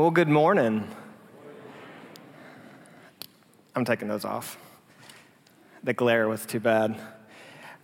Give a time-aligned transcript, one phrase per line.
[0.00, 0.88] Well, good morning.
[3.76, 4.56] I'm taking those off.
[5.84, 6.98] The glare was too bad.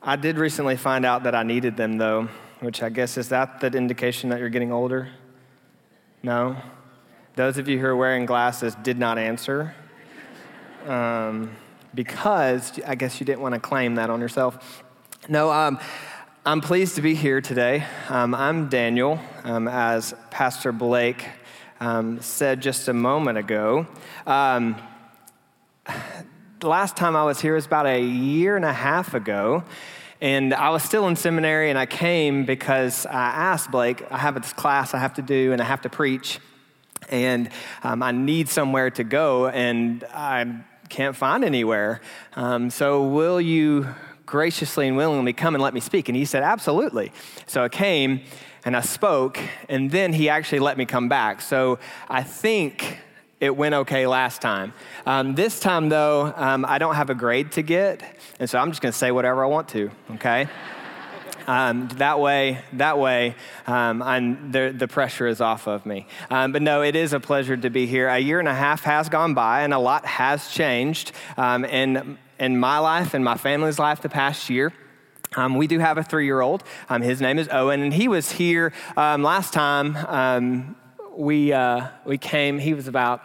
[0.03, 3.61] I did recently find out that I needed them, though, which I guess is that
[3.61, 5.11] the indication that you're getting older?
[6.23, 6.57] No?
[7.35, 9.75] Those of you who are wearing glasses did not answer
[10.87, 11.55] um,
[11.95, 14.83] because I guess you didn't want to claim that on yourself.
[15.29, 15.79] No, um,
[16.47, 17.85] I'm pleased to be here today.
[18.09, 21.27] Um, I'm Daniel, um, as Pastor Blake
[21.81, 23.87] um, said just a moment ago.
[24.27, 24.77] Um,
[26.61, 29.65] the last time I was here was about a year and a half ago.
[30.21, 34.35] And I was still in seminary, and I came because I asked Blake, I have
[34.35, 36.39] this class I have to do, and I have to preach,
[37.11, 37.51] and
[37.83, 42.01] um, I need somewhere to go, and I can't find anywhere.
[42.35, 43.89] Um, so, will you
[44.25, 46.09] graciously and willingly come and let me speak?
[46.09, 47.13] And he said, Absolutely.
[47.47, 48.23] So I came
[48.67, 49.39] and I spoke,
[49.69, 51.41] and then he actually let me come back.
[51.41, 51.79] So
[52.11, 52.99] I think
[53.39, 54.75] it went okay last time.
[55.07, 58.03] Um, this time, though, um, I don't have a grade to get,
[58.41, 59.91] and so I'm just going to say whatever I want to.
[60.15, 60.49] Okay.
[61.49, 63.37] Um, that way, that way,
[63.69, 64.01] um,
[64.51, 66.09] the, pressure is off of me.
[66.29, 68.09] Um, but no, it is a pleasure to be here.
[68.09, 72.19] A year and a half has gone by, and a lot has changed um, in,
[72.41, 74.73] in my life and my family's life the past year.
[75.37, 76.65] Um, we do have a three year old.
[76.89, 80.77] Um, his name is Owen, and he was here um, last time um,
[81.15, 82.59] we, uh, we came.
[82.59, 83.23] He was about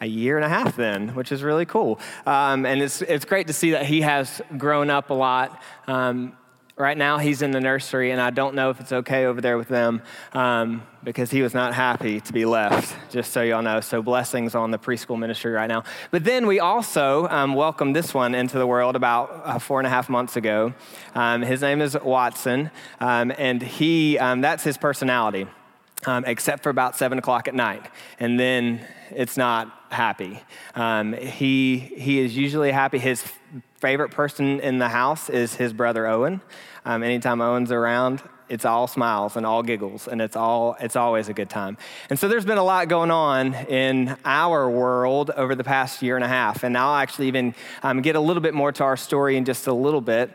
[0.00, 1.98] a year and a half then, which is really cool.
[2.26, 5.62] Um, and it's, it's great to see that he has grown up a lot.
[6.76, 9.40] Um, right now, he's in the nursery, and I don't know if it's okay over
[9.40, 13.62] there with them um, because he was not happy to be left, just so y'all
[13.62, 13.80] know.
[13.80, 15.84] So, blessings on the preschool ministry right now.
[16.10, 19.86] But then we also um, welcomed this one into the world about uh, four and
[19.86, 20.74] a half months ago.
[21.14, 25.46] Um, his name is Watson, um, and he, that's his personality.
[26.06, 27.86] Um, except for about seven o'clock at night.
[28.20, 30.38] And then it's not happy.
[30.74, 32.98] Um, he, he is usually happy.
[32.98, 33.24] His
[33.84, 36.40] favorite person in the house is his brother Owen.
[36.86, 41.28] Um, anytime Owen's around, it's all smiles and all giggles, and it's, all, it's always
[41.28, 41.76] a good time.
[42.08, 46.16] And so there's been a lot going on in our world over the past year
[46.16, 46.64] and a half.
[46.64, 49.66] And I'll actually even um, get a little bit more to our story in just
[49.66, 50.30] a little bit.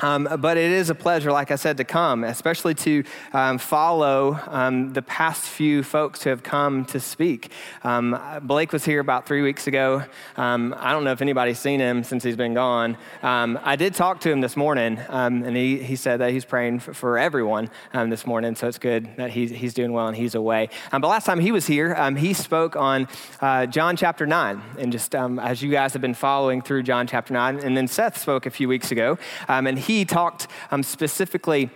[0.00, 3.02] Um, but it is a pleasure, like I said, to come, especially to
[3.32, 7.50] um, follow um, the past few folks who have come to speak.
[7.82, 10.04] Um, Blake was here about three weeks ago.
[10.36, 12.98] Um, I don't know if anybody's seen him since he's been gone.
[13.22, 16.80] Um, I did talk to him this morning, and he, he said that he's praying
[16.80, 20.34] for, for everyone this morning, so it's good that he's, he's doing well and he's
[20.34, 20.68] away.
[20.90, 23.08] but last time he was here, he spoke on
[23.40, 27.32] uh, John chapter 9, and just as you guys have been following through John chapter
[27.32, 29.16] 9, and then Seth spoke a few weeks ago,
[29.48, 31.70] and he talked um, specifically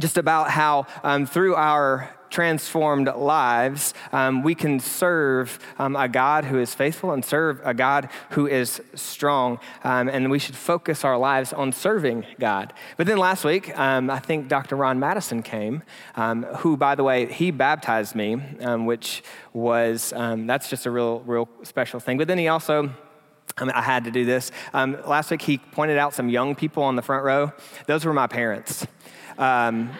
[0.00, 6.44] just about how um, through our transformed lives, um, we can serve um, a God
[6.44, 9.58] who is faithful and serve a God who is strong.
[9.84, 12.74] Um, and we should focus our lives on serving God.
[12.96, 14.76] But then last week, um, I think Dr.
[14.76, 15.82] Ron Madison came,
[16.16, 21.20] um, who, by the way, he baptized me, um, which was, that's just a real,
[21.20, 22.18] real special thing.
[22.18, 22.90] But then he also
[23.58, 24.52] I, mean, I had to do this.
[24.74, 27.52] Um, last week, he pointed out some young people on the front row.
[27.86, 28.86] Those were my parents.
[29.38, 29.90] Um,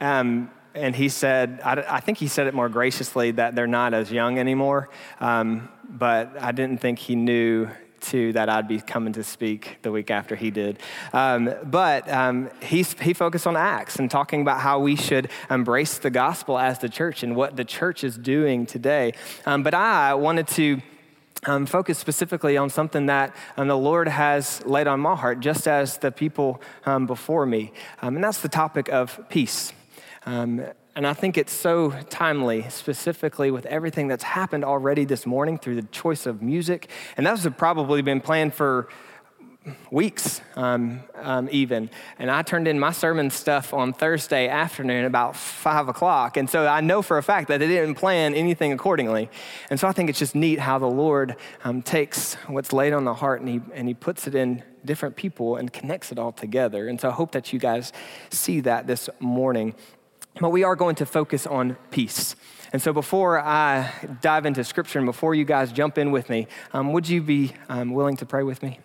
[0.00, 3.94] um, and he said, I, I, think he said it more graciously that they're not
[3.94, 4.90] as young anymore.
[5.20, 7.68] Um, but I didn't think he knew
[8.00, 10.78] too that I'd be coming to speak the week after he did.
[11.12, 15.98] Um, but um, he, he focused on Acts and talking about how we should embrace
[15.98, 19.12] the gospel as the church and what the church is doing today.
[19.46, 20.80] Um, but I wanted to
[21.46, 25.66] um, focus specifically on something that um, the Lord has laid on my heart, just
[25.66, 27.72] as the people um, before me.
[28.02, 29.72] Um, and that's the topic of peace.
[30.26, 30.64] Um,
[30.96, 35.74] and I think it's so timely, specifically with everything that's happened already this morning through
[35.76, 36.88] the choice of music.
[37.18, 38.88] And that's probably been planned for
[39.90, 41.90] weeks, um, um, even.
[42.18, 46.36] And I turned in my sermon stuff on Thursday afternoon about five o'clock.
[46.36, 49.30] And so I know for a fact that they didn't plan anything accordingly.
[49.70, 53.04] And so I think it's just neat how the Lord um, takes what's laid on
[53.04, 56.32] the heart and he, and he puts it in different people and connects it all
[56.32, 56.88] together.
[56.88, 57.92] And so I hope that you guys
[58.30, 59.74] see that this morning.
[60.40, 62.36] But we are going to focus on peace.
[62.72, 63.90] And so, before I
[64.20, 67.54] dive into scripture and before you guys jump in with me, um, would you be
[67.68, 68.80] um, willing to pray with me?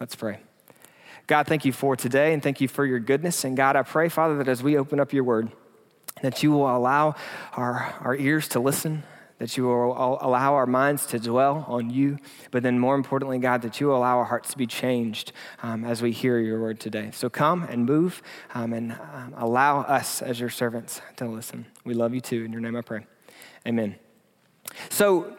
[0.00, 0.40] Let's pray.
[1.26, 3.44] God, thank you for today and thank you for your goodness.
[3.44, 5.50] And God, I pray, Father, that as we open up your word,
[6.22, 7.14] that you will allow
[7.52, 9.02] our, our ears to listen,
[9.38, 12.18] that you will allow our minds to dwell on you,
[12.50, 15.84] but then more importantly, God, that you will allow our hearts to be changed um,
[15.84, 17.10] as we hear your word today.
[17.12, 18.22] So come and move
[18.54, 21.66] um, and um, allow us as your servants to listen.
[21.84, 22.44] We love you too.
[22.44, 23.06] In your name I pray.
[23.66, 23.96] Amen.
[24.90, 25.36] So,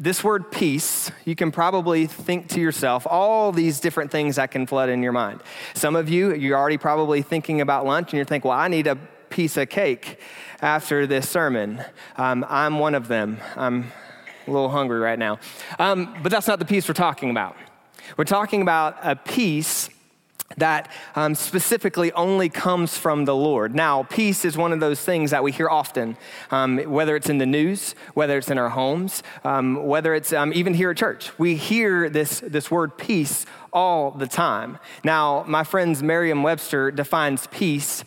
[0.00, 4.66] this word peace, you can probably think to yourself all these different things that can
[4.66, 5.42] flood in your mind.
[5.74, 8.86] Some of you, you're already probably thinking about lunch and you're thinking, well, I need
[8.86, 8.96] a
[9.28, 10.18] piece of cake
[10.62, 11.84] after this sermon.
[12.16, 13.40] Um, I'm one of them.
[13.56, 13.92] I'm
[14.46, 15.38] a little hungry right now.
[15.78, 17.54] Um, but that's not the peace we're talking about.
[18.16, 19.90] We're talking about a peace
[20.56, 23.74] that um, specifically only comes from the Lord.
[23.74, 26.16] Now, peace is one of those things that we hear often,
[26.50, 30.52] um, whether it's in the news, whether it's in our homes, um, whether it's um,
[30.52, 31.38] even here at church.
[31.38, 34.78] We hear this, this word peace all the time.
[35.04, 38.04] Now, my friends Merriam Webster defines peace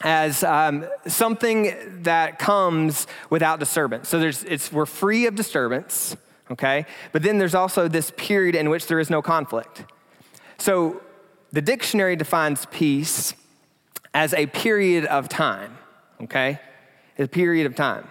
[0.00, 4.08] as um, something that comes without disturbance.
[4.08, 6.16] So there's, it's, we're free of disturbance,
[6.50, 6.84] okay?
[7.12, 9.84] But then there's also this period in which there is no conflict.
[10.58, 11.00] So
[11.54, 13.32] the dictionary defines peace
[14.12, 15.78] as a period of time,
[16.20, 16.58] okay?
[17.16, 18.08] A period of time.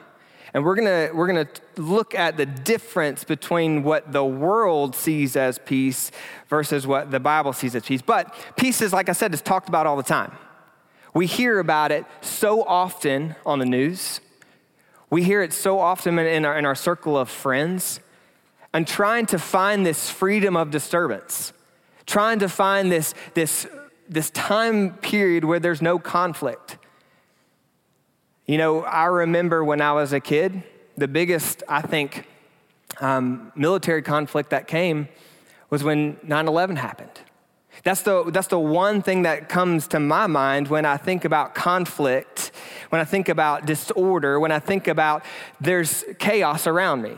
[0.54, 5.60] And we're gonna, we're gonna look at the difference between what the world sees as
[5.60, 6.10] peace
[6.48, 8.02] versus what the Bible sees as peace.
[8.02, 10.32] But peace is, like I said, is talked about all the time.
[11.14, 14.22] We hear about it so often on the news.
[15.10, 18.00] We hear it so often in our, in our circle of friends.
[18.74, 21.52] And trying to find this freedom of disturbance
[22.06, 23.68] trying to find this, this,
[24.10, 26.78] this time period where there's no conflict.
[28.46, 30.64] You know, I remember when I was a kid,
[30.98, 32.28] the biggest, I think,
[33.00, 35.08] um, military conflict that came
[35.70, 37.20] was when 9 11 happened.
[37.84, 41.56] That's the, that's the one thing that comes to my mind when I think about
[41.56, 42.52] conflict,
[42.90, 45.24] when I think about disorder, when I think about
[45.60, 47.16] there's chaos around me.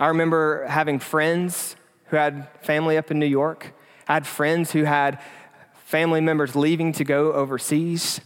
[0.00, 3.74] I remember having friends who had family up in New York,
[4.08, 5.20] I had friends who had
[5.84, 8.20] family members leaving to go overseas,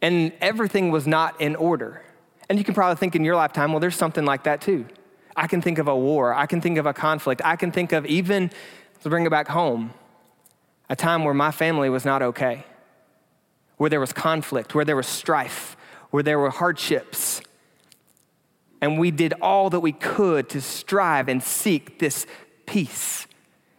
[0.00, 2.02] and everything was not in order.
[2.48, 4.86] And you can probably think in your lifetime, well, there's something like that too.
[5.36, 7.92] I can think of a war, I can think of a conflict, I can think
[7.92, 8.50] of even,
[9.02, 9.92] to bring it back home,
[10.88, 12.64] a time where my family was not okay,
[13.76, 15.76] where there was conflict, where there was strife,
[16.10, 17.40] where there were hardships.
[18.80, 22.26] And we did all that we could to strive and seek this
[22.66, 23.26] peace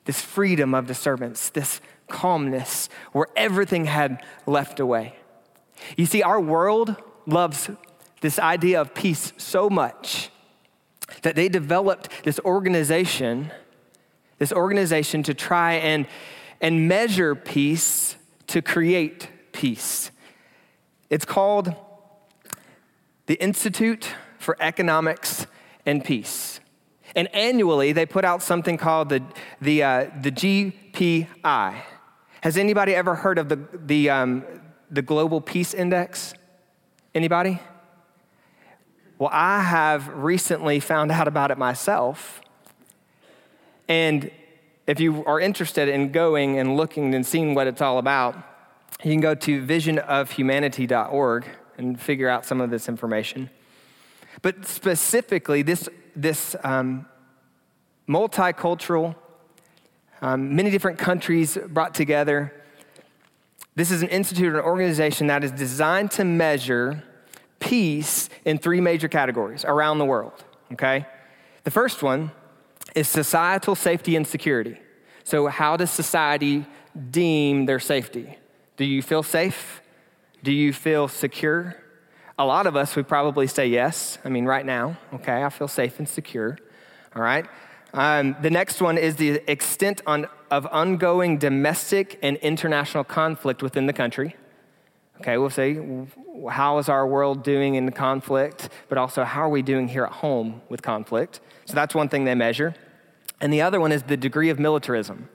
[0.06, 5.16] this freedom of disturbance, this calmness where everything had left away.
[5.98, 7.70] You see, our world loves
[8.22, 10.30] this idea of peace so much
[11.22, 13.52] that they developed this organization,
[14.38, 16.08] this organization to try and,
[16.62, 18.16] and measure peace
[18.48, 20.12] to create peace.
[21.10, 21.74] It's called
[23.26, 24.10] the Institute
[24.40, 25.48] for Economics
[25.86, 26.55] and Peace.
[27.16, 29.24] And annually, they put out something called the,
[29.62, 31.82] the, uh, the GPI.
[32.42, 34.44] Has anybody ever heard of the, the, um,
[34.92, 36.34] the Global Peace Index?
[37.14, 37.60] Anybody?
[39.18, 42.42] Well, I have recently found out about it myself.
[43.88, 44.30] And
[44.88, 48.36] if you are interested in going and looking and seeing what it's all about,
[49.04, 51.46] you can go to visionofhumanity.org
[51.78, 53.50] and figure out some of this information.
[54.42, 57.06] But specifically, this this um,
[58.08, 59.16] multicultural,
[60.22, 62.54] um, many different countries brought together.
[63.76, 67.04] This is an institute, an organization that is designed to measure
[67.60, 71.06] peace in three major categories around the world, okay?
[71.64, 72.32] The first one
[72.96, 74.78] is societal safety and security.
[75.24, 76.66] So, how does society
[77.10, 78.38] deem their safety?
[78.78, 79.82] Do you feel safe?
[80.44, 81.76] Do you feel secure?
[82.38, 84.18] A lot of us would probably say yes.
[84.26, 86.58] I mean, right now, okay, I feel safe and secure.
[87.16, 87.46] All right.
[87.94, 93.86] Um, the next one is the extent on, of ongoing domestic and international conflict within
[93.86, 94.36] the country.
[95.22, 95.80] Okay, we'll say,
[96.50, 100.12] how is our world doing in conflict, but also how are we doing here at
[100.12, 101.40] home with conflict?
[101.64, 102.76] So that's one thing they measure.
[103.40, 105.30] And the other one is the degree of militarism.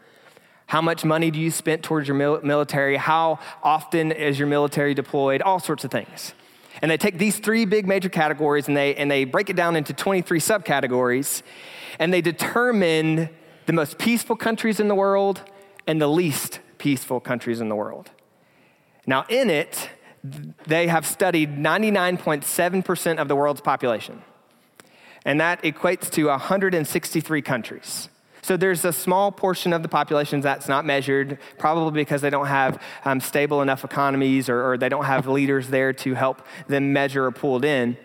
[0.66, 2.98] How much money do you spend towards your military?
[2.98, 5.40] How often is your military deployed?
[5.40, 6.34] All sorts of things.
[6.82, 9.76] And they take these three big major categories and they, and they break it down
[9.76, 11.42] into 23 subcategories.
[11.98, 13.30] And they determine
[13.66, 15.42] the most peaceful countries in the world
[15.86, 18.10] and the least peaceful countries in the world.
[19.06, 19.90] Now, in it,
[20.66, 24.22] they have studied 99.7% of the world's population.
[25.24, 28.08] And that equates to 163 countries.
[28.50, 32.48] So there's a small portion of the population that's not measured, probably because they don't
[32.48, 36.92] have um, stable enough economies or, or they don't have leaders there to help them
[36.92, 37.96] measure or pull it in.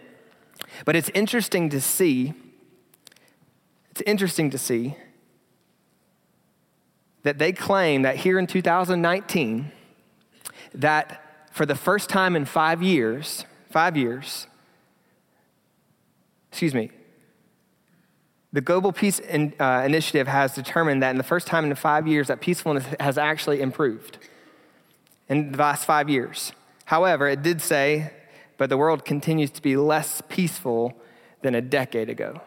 [0.86, 2.36] But it's interesting to see,
[3.90, 4.96] it's interesting to see
[7.24, 9.72] that they claim that here in 2019,
[10.76, 14.46] that for the first time in five years, five years,
[16.52, 16.92] excuse me,
[18.56, 22.08] the Global Peace in, uh, Initiative has determined that in the first time in five
[22.08, 24.18] years that peacefulness has actually improved
[25.28, 26.54] in the last five years.
[26.86, 28.14] However, it did say,
[28.58, 30.94] but the world continues to be less peaceful
[31.42, 32.40] than a decade ago.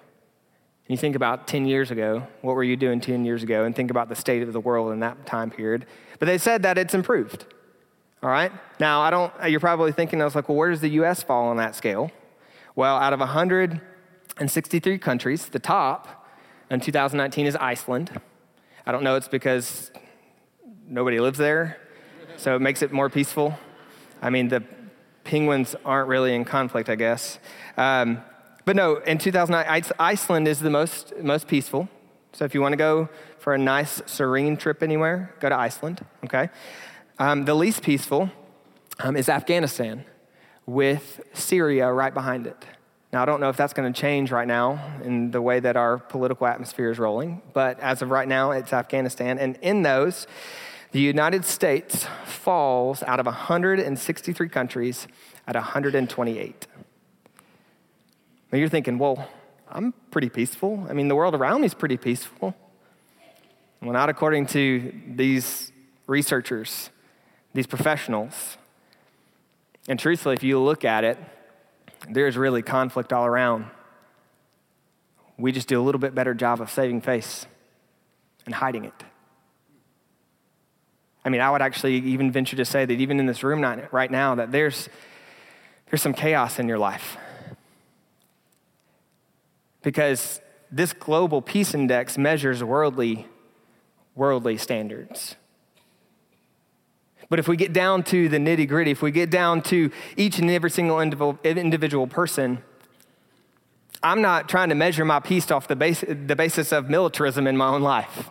[0.86, 3.64] you think about 10 years ago, what were you doing 10 years ago?
[3.64, 5.84] And think about the state of the world in that time period.
[6.18, 7.44] But they said that it's improved.
[8.22, 8.50] All right?
[8.80, 11.22] Now, I don't, you're probably thinking, I was like, well, where does the U.S.
[11.22, 12.10] fall on that scale?
[12.74, 13.20] Well, out of
[14.38, 16.24] 163 countries, the top
[16.70, 18.20] in 2019 is Iceland.
[18.86, 19.90] I don't know, it's because
[20.86, 21.76] nobody lives there,
[22.36, 23.58] so it makes it more peaceful.
[24.22, 24.62] I mean, the
[25.24, 27.40] penguins aren't really in conflict, I guess.
[27.76, 28.22] Um,
[28.64, 31.88] but no, in 2009, Iceland is the most, most peaceful.
[32.32, 33.08] So if you want to go
[33.40, 36.48] for a nice, serene trip anywhere, go to Iceland, okay?
[37.18, 38.30] Um, the least peaceful
[39.00, 40.04] um, is Afghanistan,
[40.64, 42.64] with Syria right behind it.
[43.12, 45.76] Now, I don't know if that's going to change right now in the way that
[45.76, 49.38] our political atmosphere is rolling, but as of right now, it's Afghanistan.
[49.38, 50.26] And in those,
[50.92, 55.08] the United States falls out of 163 countries
[55.46, 56.66] at 128.
[58.52, 59.26] Now you're thinking, well,
[59.70, 60.86] I'm pretty peaceful.
[60.88, 62.54] I mean, the world around me is pretty peaceful.
[63.80, 65.72] Well, not according to these
[66.06, 66.90] researchers,
[67.54, 68.58] these professionals.
[69.88, 71.18] And truthfully, if you look at it,
[72.08, 73.66] there's really conflict all around.
[75.36, 77.46] We just do a little bit better job of saving face
[78.46, 79.04] and hiding it.
[81.24, 83.62] I mean, I would actually even venture to say that even in this room
[83.92, 84.88] right now, that there's,
[85.90, 87.16] there's some chaos in your life.
[89.82, 90.40] Because
[90.70, 93.26] this global peace index measures worldly,
[94.14, 95.36] worldly standards.
[97.28, 100.38] But if we get down to the nitty gritty, if we get down to each
[100.38, 102.62] and every single individual person,
[104.02, 107.56] I'm not trying to measure my peace off the, base, the basis of militarism in
[107.56, 108.28] my own life.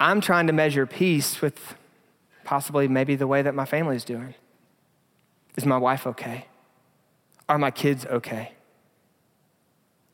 [0.00, 1.76] I'm trying to measure peace with
[2.42, 4.34] possibly maybe the way that my family's doing.
[5.54, 6.46] Is my wife okay?
[7.48, 8.52] Are my kids okay?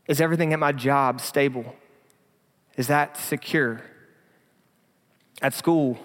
[0.06, 1.74] Is everything at my job stable?
[2.76, 3.82] Is that secure?
[5.40, 5.98] At school,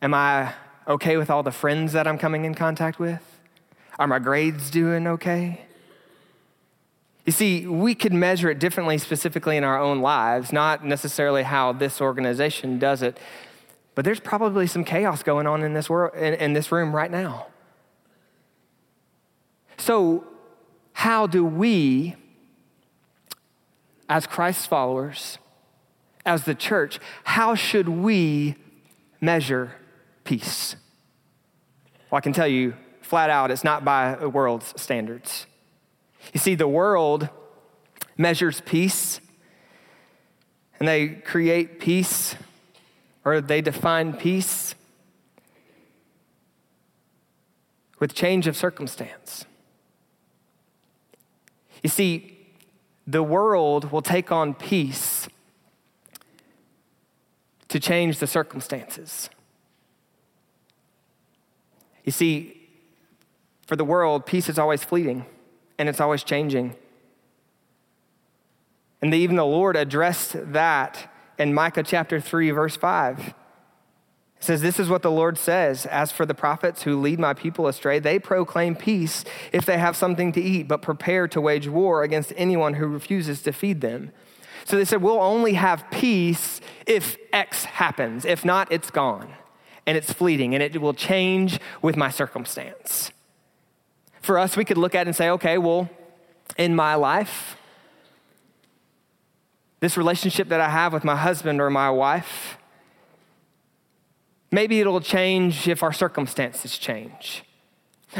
[0.00, 0.54] am I
[0.86, 3.22] okay with all the friends that I'm coming in contact with?
[3.98, 5.62] Are my grades doing okay?
[7.24, 11.72] You see, we could measure it differently, specifically in our own lives, not necessarily how
[11.72, 13.18] this organization does it,
[13.96, 17.10] but there's probably some chaos going on in this, world, in, in this room right
[17.10, 17.48] now.
[19.76, 20.24] So,
[20.92, 22.14] how do we,
[24.08, 25.38] as Christ's followers,
[26.26, 28.56] as the church, how should we
[29.20, 29.72] measure
[30.24, 30.76] peace?
[32.10, 35.46] Well, I can tell you flat out, it's not by the world's standards.
[36.34, 37.28] You see, the world
[38.18, 39.20] measures peace
[40.78, 42.34] and they create peace
[43.24, 44.74] or they define peace
[47.98, 49.44] with change of circumstance.
[51.82, 52.36] You see,
[53.06, 55.25] the world will take on peace
[57.76, 59.28] to change the circumstances.
[62.04, 62.58] You see,
[63.66, 65.26] for the world, peace is always fleeting
[65.78, 66.74] and it's always changing.
[69.02, 73.18] And even the Lord addressed that in Micah chapter 3, verse 5.
[73.18, 73.34] It
[74.40, 77.66] says, This is what the Lord says As for the prophets who lead my people
[77.66, 82.02] astray, they proclaim peace if they have something to eat, but prepare to wage war
[82.02, 84.12] against anyone who refuses to feed them.
[84.66, 88.24] So they said, We'll only have peace if X happens.
[88.24, 89.32] If not, it's gone
[89.86, 93.12] and it's fleeting and it will change with my circumstance.
[94.20, 95.88] For us, we could look at it and say, okay, well,
[96.58, 97.56] in my life,
[99.78, 102.58] this relationship that I have with my husband or my wife,
[104.50, 107.44] maybe it'll change if our circumstances change.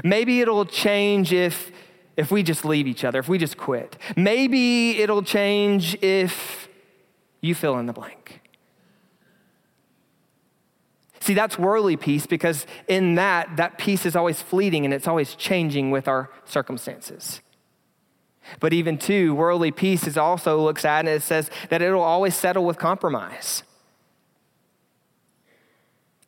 [0.04, 1.72] Maybe it'll change if,
[2.16, 3.96] if we just leave each other, if we just quit.
[4.16, 6.68] Maybe it'll change if
[7.40, 8.40] you fill in the blank.
[11.20, 15.34] See, that's worldly peace because in that, that peace is always fleeting and it's always
[15.34, 17.40] changing with our circumstances.
[18.60, 22.36] But even too, worldly peace is also looks at and it says that it'll always
[22.36, 23.64] settle with compromise.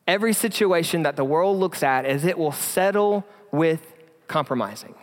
[0.07, 3.95] Every situation that the world looks at is it will settle with
[4.27, 4.95] compromising.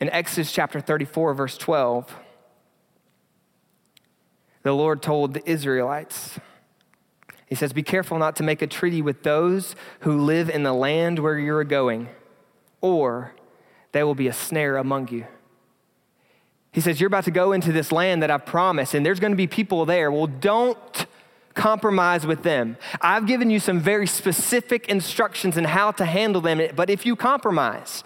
[0.00, 2.16] In Exodus chapter 34, verse 12,
[4.62, 6.38] the Lord told the Israelites,
[7.46, 10.72] He says, Be careful not to make a treaty with those who live in the
[10.72, 12.08] land where you're going,
[12.80, 13.34] or
[13.92, 15.26] they will be a snare among you.
[16.72, 19.32] He says, You're about to go into this land that I've promised, and there's going
[19.32, 20.10] to be people there.
[20.10, 21.06] Well, don't
[21.52, 22.78] compromise with them.
[23.02, 27.16] I've given you some very specific instructions on how to handle them, but if you
[27.16, 28.02] compromise,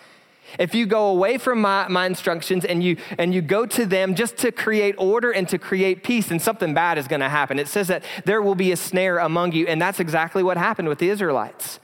[0.58, 4.14] if you go away from my, my instructions and you, and you go to them
[4.14, 7.58] just to create order and to create peace, then something bad is going to happen.
[7.58, 10.88] It says that there will be a snare among you, and that's exactly what happened
[10.88, 11.80] with the Israelites.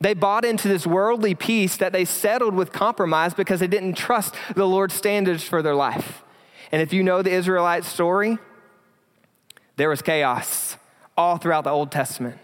[0.00, 4.34] They bought into this worldly peace that they settled with compromise because they didn't trust
[4.56, 6.24] the Lord's standards for their life.
[6.72, 8.38] And if you know the Israelite story,
[9.76, 10.76] there was chaos
[11.16, 12.38] all throughout the Old Testament.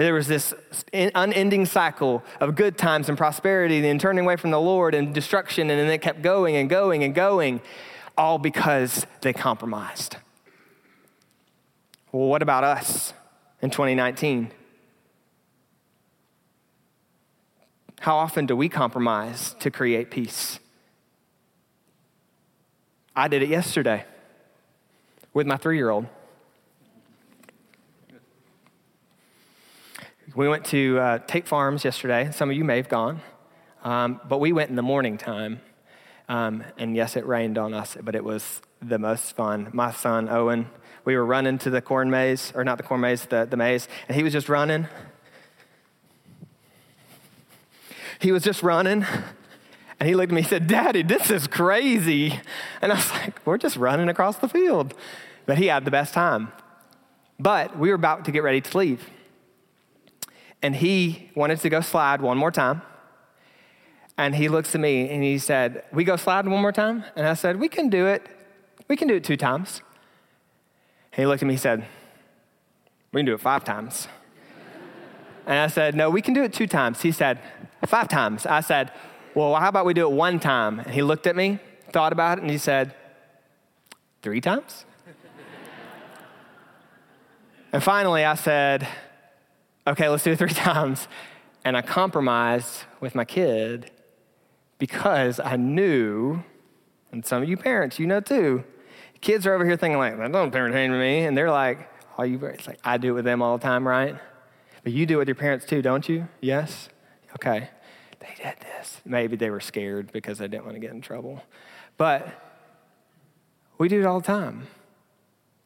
[0.00, 0.54] There was this
[0.94, 5.12] unending cycle of good times and prosperity and then turning away from the Lord and
[5.12, 7.60] destruction, and then it kept going and going and going,
[8.16, 10.16] all because they compromised.
[12.12, 13.12] Well, what about us
[13.60, 14.52] in 2019?
[18.00, 20.60] How often do we compromise to create peace?
[23.14, 24.06] I did it yesterday
[25.34, 26.06] with my three year old.
[30.36, 32.30] We went to uh, Tate Farms yesterday.
[32.30, 33.20] Some of you may have gone,
[33.82, 35.60] um, but we went in the morning time.
[36.28, 39.70] Um, and yes, it rained on us, but it was the most fun.
[39.72, 40.70] My son, Owen,
[41.04, 43.88] we were running to the corn maze, or not the corn maze, the, the maze,
[44.06, 44.86] and he was just running.
[48.20, 49.04] He was just running,
[49.98, 52.38] and he looked at me and said, Daddy, this is crazy.
[52.80, 54.94] And I was like, We're just running across the field.
[55.46, 56.52] But he had the best time.
[57.40, 59.04] But we were about to get ready to leave
[60.62, 62.82] and he wanted to go slide one more time.
[64.18, 67.04] And he looks at me and he said, We go slide one more time?
[67.16, 68.26] And I said, We can do it.
[68.88, 69.80] We can do it two times.
[71.12, 71.86] And he looked at me and said,
[73.12, 74.08] We can do it five times.
[75.46, 77.00] and I said, No, we can do it two times.
[77.00, 77.38] He said,
[77.86, 78.44] Five times.
[78.44, 78.92] I said,
[79.34, 80.80] Well, how about we do it one time?
[80.80, 81.58] And he looked at me,
[81.90, 82.94] thought about it, and he said,
[84.20, 84.84] Three times?
[87.72, 88.86] and finally, I said,
[89.86, 91.08] okay, let's do it three times.
[91.64, 93.90] And I compromised with my kid
[94.78, 96.42] because I knew,
[97.12, 98.64] and some of you parents, you know too,
[99.20, 101.24] kids are over here thinking like, that don't parent to me.
[101.24, 101.88] And they're like,
[102.18, 104.16] oh, you, it's like, I do it with them all the time, right?
[104.82, 106.28] But you do it with your parents too, don't you?
[106.40, 106.88] Yes?
[107.34, 107.68] Okay.
[108.20, 109.00] They did this.
[109.04, 111.42] Maybe they were scared because they didn't want to get in trouble.
[111.96, 112.28] But
[113.78, 114.66] we do it all the time.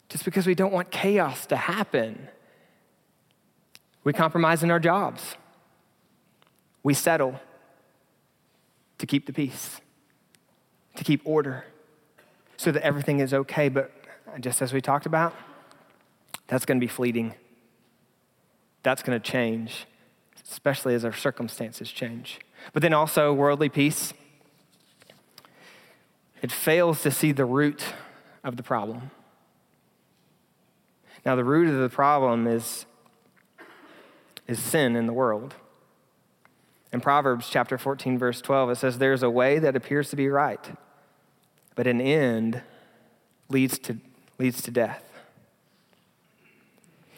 [0.08, 2.28] Just because we don't want chaos to happen.
[4.04, 5.34] We compromise in our jobs.
[6.82, 7.40] We settle
[8.98, 9.80] to keep the peace,
[10.96, 11.64] to keep order,
[12.58, 13.68] so that everything is okay.
[13.68, 13.90] But
[14.40, 15.34] just as we talked about,
[16.46, 17.34] that's going to be fleeting.
[18.82, 19.86] That's going to change,
[20.50, 22.38] especially as our circumstances change.
[22.74, 24.12] But then also, worldly peace,
[26.42, 27.94] it fails to see the root
[28.44, 29.10] of the problem.
[31.24, 32.84] Now, the root of the problem is
[34.46, 35.54] is sin in the world.
[36.92, 40.28] In Proverbs chapter 14, verse 12, it says, There's a way that appears to be
[40.28, 40.76] right,
[41.74, 42.62] but an end
[43.48, 43.98] leads to,
[44.38, 45.02] leads to death.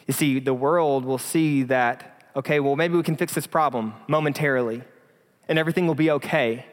[0.07, 3.93] You see, the world will see that, okay, well, maybe we can fix this problem
[4.07, 4.81] momentarily
[5.47, 6.65] and everything will be okay.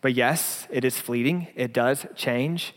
[0.00, 2.74] But yes, it is fleeting, it does change.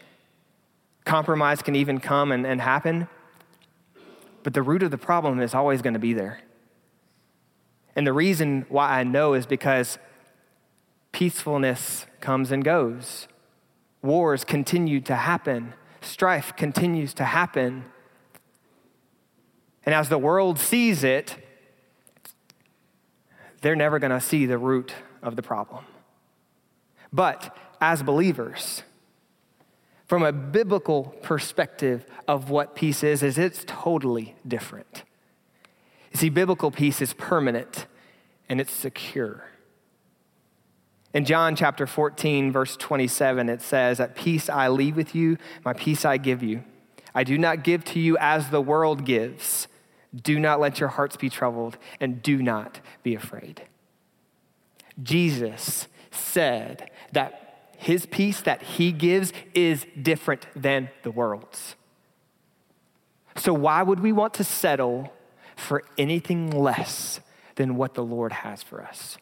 [1.06, 3.08] Compromise can even come and, and happen.
[4.44, 6.42] But the root of the problem is always going to be there.
[8.00, 9.98] And the reason why I know is because
[11.12, 13.28] peacefulness comes and goes.
[14.02, 15.74] Wars continue to happen.
[16.00, 17.84] Strife continues to happen.
[19.86, 21.36] And as the world sees it,
[23.60, 25.84] they're never going to see the root of the problem.
[27.12, 28.84] But as believers,
[30.06, 35.04] from a biblical perspective of what peace is, is it's totally different.
[36.14, 37.88] You see, biblical peace is permanent
[38.50, 39.46] and it's secure.
[41.14, 45.74] In John chapter 14, verse 27, it says, At peace I leave with you, my
[45.74, 46.64] peace I give you.
[47.16, 49.68] I do not give to you as the world gives.
[50.16, 53.64] Do not let your hearts be troubled, and do not be afraid.
[55.02, 61.76] Jesus said that his peace that he gives is different than the world's.
[63.36, 65.14] So, why would we want to settle
[65.56, 67.22] for anything less
[67.60, 69.18] than what the Lord has for us.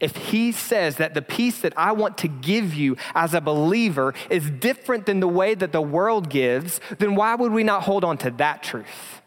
[0.00, 4.14] If he says that the peace that I want to give you as a believer
[4.30, 8.04] is different than the way that the world gives, then why would we not hold
[8.04, 9.20] on to that truth?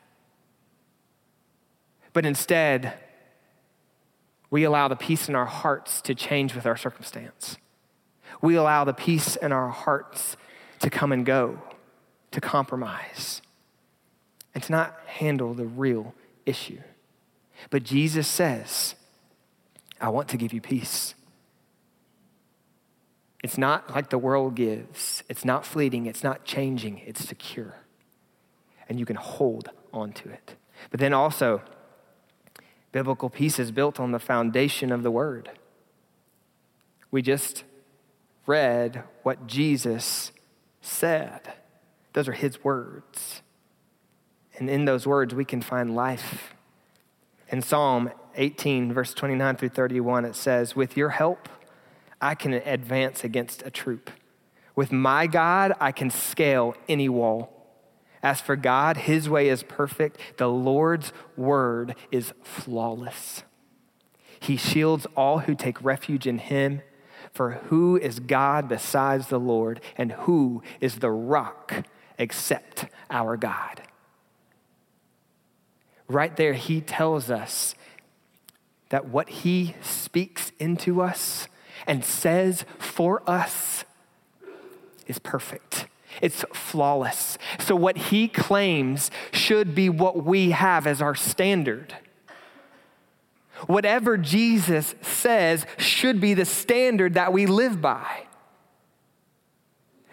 [2.13, 2.95] But instead,
[4.49, 7.57] we allow the peace in our hearts to change with our circumstance.
[8.41, 10.35] We allow the peace in our hearts
[10.79, 11.61] to come and go,
[12.31, 13.43] to compromise,
[14.55, 16.15] and to not handle the real
[16.47, 16.79] issue.
[17.69, 18.95] But Jesus says,
[19.99, 21.15] I want to give you peace.
[23.43, 27.75] It's not like the world gives, it's not fleeting, it's not changing, it's secure.
[28.87, 30.55] And you can hold on to it.
[30.91, 31.61] But then also,
[32.91, 35.49] biblical peace is built on the foundation of the word.
[37.11, 37.63] We just
[38.45, 40.31] read what Jesus
[40.81, 41.53] said,
[42.13, 43.41] those are his words.
[44.57, 46.52] And in those words, we can find life.
[47.53, 51.47] In Psalm 18, verse 29 through 31, it says, With your help,
[52.19, 54.09] I can advance against a troop.
[54.75, 57.69] With my God, I can scale any wall.
[58.23, 60.17] As for God, his way is perfect.
[60.37, 63.43] The Lord's word is flawless.
[64.39, 66.81] He shields all who take refuge in him.
[67.33, 71.85] For who is God besides the Lord, and who is the rock
[72.17, 73.83] except our God?
[76.07, 77.75] Right there, he tells us
[78.89, 81.47] that what he speaks into us
[81.87, 83.85] and says for us
[85.07, 85.87] is perfect.
[86.21, 87.37] It's flawless.
[87.59, 91.95] So, what he claims should be what we have as our standard.
[93.67, 98.27] Whatever Jesus says should be the standard that we live by.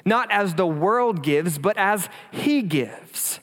[0.05, 3.41] Not as the world gives, but as he gives.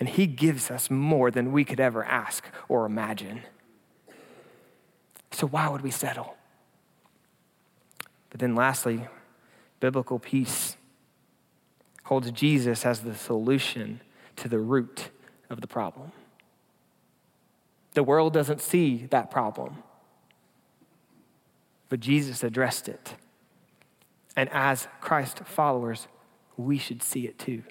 [0.00, 3.42] And he gives us more than we could ever ask or imagine.
[5.30, 6.36] So, why would we settle?
[8.30, 9.06] But then, lastly,
[9.78, 10.76] biblical peace
[12.04, 14.00] holds Jesus as the solution
[14.36, 15.10] to the root
[15.50, 16.12] of the problem.
[17.92, 19.82] The world doesn't see that problem,
[21.88, 23.16] but Jesus addressed it.
[24.36, 26.08] And as Christ followers,
[26.56, 27.64] we should see it too.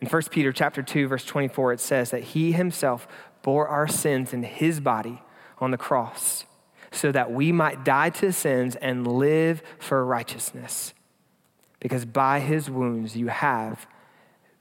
[0.00, 3.06] In 1 Peter chapter 2 verse 24 it says that he himself
[3.42, 5.22] bore our sins in his body
[5.58, 6.44] on the cross
[6.90, 10.92] so that we might die to sins and live for righteousness.
[11.78, 13.86] Because by his wounds you have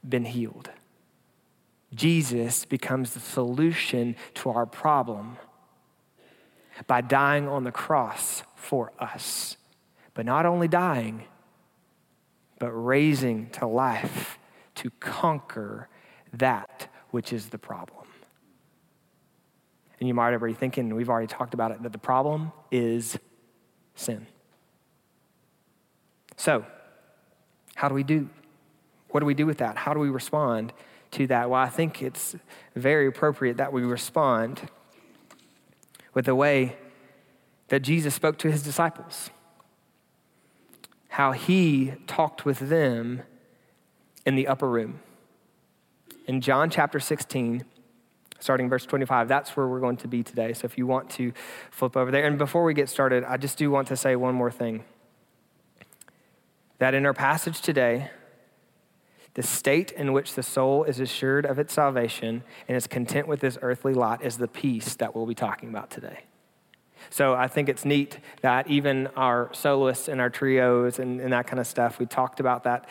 [0.07, 0.69] been healed.
[1.93, 5.37] Jesus becomes the solution to our problem
[6.87, 9.57] by dying on the cross for us.
[10.13, 11.23] But not only dying,
[12.59, 14.38] but raising to life
[14.79, 15.89] to conquer
[16.31, 18.07] that which is the problem.
[19.99, 23.19] And you might already be thinking, we've already talked about it, that the problem is
[23.95, 24.25] sin.
[26.37, 26.65] So,
[27.75, 28.29] how do we do?
[29.09, 29.75] What do we do with that?
[29.75, 30.71] How do we respond
[31.11, 31.49] to that?
[31.49, 32.35] Well, I think it's
[32.73, 34.69] very appropriate that we respond
[36.13, 36.77] with the way
[37.67, 39.29] that Jesus spoke to his disciples,
[41.09, 43.23] how he talked with them
[44.29, 44.99] in the upper room.
[46.27, 47.65] In John chapter 16,
[48.39, 50.53] starting verse 25, that's where we're going to be today.
[50.53, 51.33] So if you want to
[51.71, 52.23] flip over there.
[52.27, 54.83] And before we get started, I just do want to say one more thing.
[56.77, 58.11] That in our passage today,
[59.33, 63.39] the state in which the soul is assured of its salvation and is content with
[63.39, 66.19] this earthly lot is the peace that we'll be talking about today.
[67.09, 71.47] So I think it's neat that even our soloists and our trios and, and that
[71.47, 72.87] kind of stuff, we talked about that,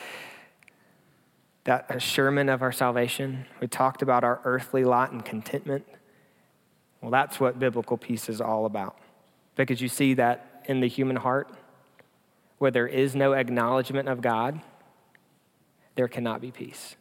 [1.69, 3.45] that assurement of our salvation.
[3.61, 5.85] We talked about our earthly lot and contentment.
[7.03, 8.97] Well, that's what biblical peace is all about.
[9.55, 11.51] Because you see that in the human heart,
[12.57, 14.63] where there is no acknowledgement of God,
[15.95, 16.97] there cannot be peace.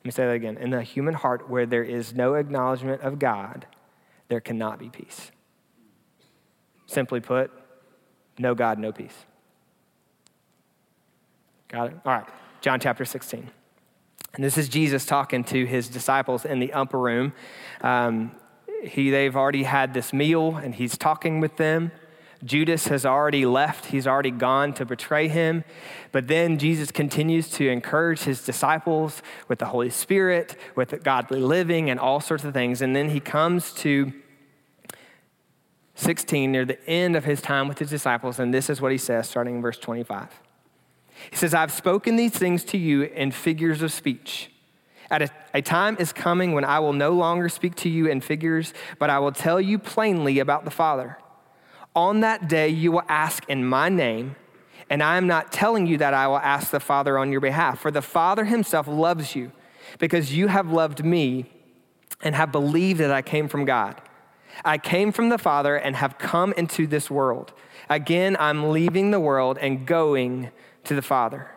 [0.00, 0.56] Let me say that again.
[0.56, 3.66] In the human heart, where there is no acknowledgement of God,
[4.28, 5.30] there cannot be peace.
[6.86, 7.50] Simply put,
[8.38, 9.26] no God, no peace.
[11.68, 11.96] Got it?
[12.06, 12.28] All right,
[12.60, 13.50] John chapter 16.
[14.34, 17.32] And this is Jesus talking to his disciples in the upper room.
[17.80, 18.32] Um,
[18.82, 21.90] he, they've already had this meal, and he's talking with them.
[22.44, 25.64] Judas has already left, he's already gone to betray him.
[26.12, 31.90] But then Jesus continues to encourage his disciples with the Holy Spirit, with godly living,
[31.90, 32.80] and all sorts of things.
[32.80, 34.12] And then he comes to
[35.96, 38.98] 16, near the end of his time with his disciples, and this is what he
[38.98, 40.28] says, starting in verse 25.
[41.30, 44.50] He says, I've spoken these things to you in figures of speech.
[45.10, 48.20] At a, a, time is coming when I will no longer speak to you in
[48.20, 51.18] figures, but I will tell you plainly about the Father.
[51.96, 54.36] On that day, you will ask in my name,
[54.90, 57.80] and I am not telling you that I will ask the Father on your behalf,
[57.80, 59.50] for the Father himself loves you
[59.98, 61.50] because you have loved me
[62.22, 64.00] and have believed that I came from God.
[64.64, 67.52] I came from the Father and have come into this world.
[67.88, 70.50] Again, I'm leaving the world and going
[70.88, 71.50] to the Father.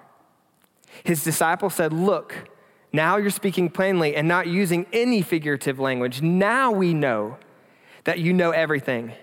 [1.04, 2.50] His disciples said, Look,
[2.94, 6.22] now you're speaking plainly and not using any figurative language.
[6.22, 7.38] Now we know
[8.04, 9.14] that you know everything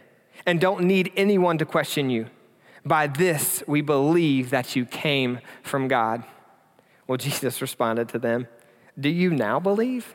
[0.47, 2.27] and don't need anyone to question you.
[2.85, 6.25] By this we believe that you came from God.
[7.07, 8.49] Well, Jesus responded to them,
[8.99, 10.15] Do you now believe?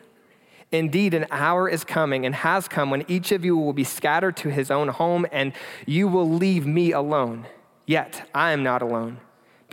[0.71, 4.35] Indeed, an hour is coming and has come when each of you will be scattered
[4.37, 5.53] to his own home, and
[5.85, 7.45] you will leave me alone.
[7.85, 9.19] Yet I am not alone,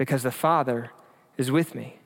[0.01, 0.91] because the Father
[1.37, 1.99] is with me.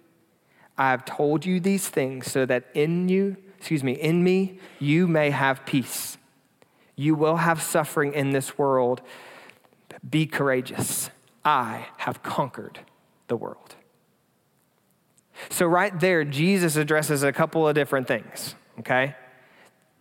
[0.77, 5.07] I have told you these things so that in you, excuse me, in me, you
[5.07, 6.19] may have peace.
[6.97, 9.01] You will have suffering in this world.
[10.11, 11.11] Be courageous.
[11.45, 12.81] I have conquered
[13.29, 13.77] the world.
[15.49, 19.15] So, right there, Jesus addresses a couple of different things, okay?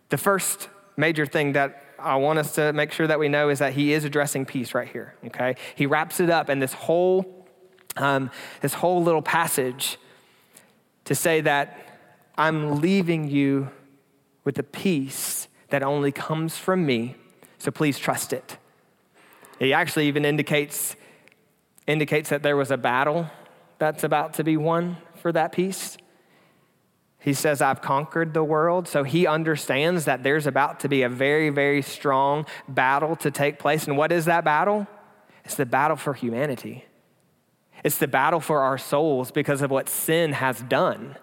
[0.08, 3.60] The first major thing that I want us to make sure that we know is
[3.60, 5.54] that he is addressing peace right here, okay?
[5.76, 7.43] He wraps it up in this whole,
[7.96, 8.30] um,
[8.60, 9.98] this whole little passage
[11.04, 11.98] to say that
[12.36, 13.70] I'm leaving you
[14.44, 17.16] with a peace that only comes from me,
[17.58, 18.58] so please trust it.
[19.58, 20.96] He actually even indicates,
[21.86, 23.30] indicates that there was a battle
[23.78, 25.96] that's about to be won for that peace.
[27.18, 28.86] He says, I've conquered the world.
[28.86, 33.58] So he understands that there's about to be a very, very strong battle to take
[33.58, 33.86] place.
[33.86, 34.86] And what is that battle?
[35.42, 36.84] It's the battle for humanity.
[37.84, 41.16] It's the battle for our souls because of what sin has done.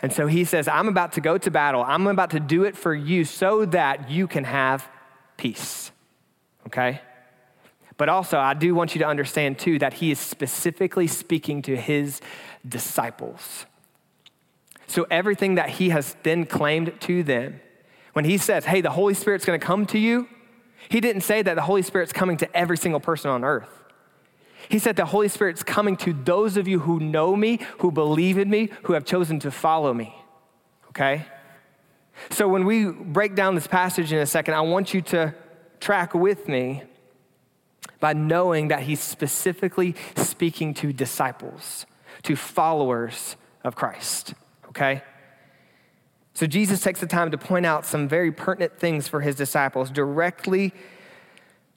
[0.00, 1.82] And so he says, I'm about to go to battle.
[1.82, 4.86] I'm about to do it for you so that you can have
[5.38, 5.90] peace.
[6.66, 7.00] Okay?
[7.96, 11.76] But also, I do want you to understand too that he is specifically speaking to
[11.76, 12.20] his
[12.68, 13.64] disciples.
[14.86, 17.60] So everything that he has then claimed to them,
[18.12, 20.28] when he says, hey, the Holy Spirit's gonna come to you,
[20.90, 23.83] he didn't say that the Holy Spirit's coming to every single person on earth.
[24.68, 28.38] He said the Holy Spirit's coming to those of you who know me, who believe
[28.38, 30.14] in me, who have chosen to follow me.
[30.88, 31.26] Okay?
[32.30, 35.34] So when we break down this passage in a second, I want you to
[35.80, 36.82] track with me
[38.00, 41.86] by knowing that he's specifically speaking to disciples,
[42.22, 44.34] to followers of Christ.
[44.68, 45.02] Okay?
[46.32, 49.90] So Jesus takes the time to point out some very pertinent things for his disciples
[49.90, 50.72] directly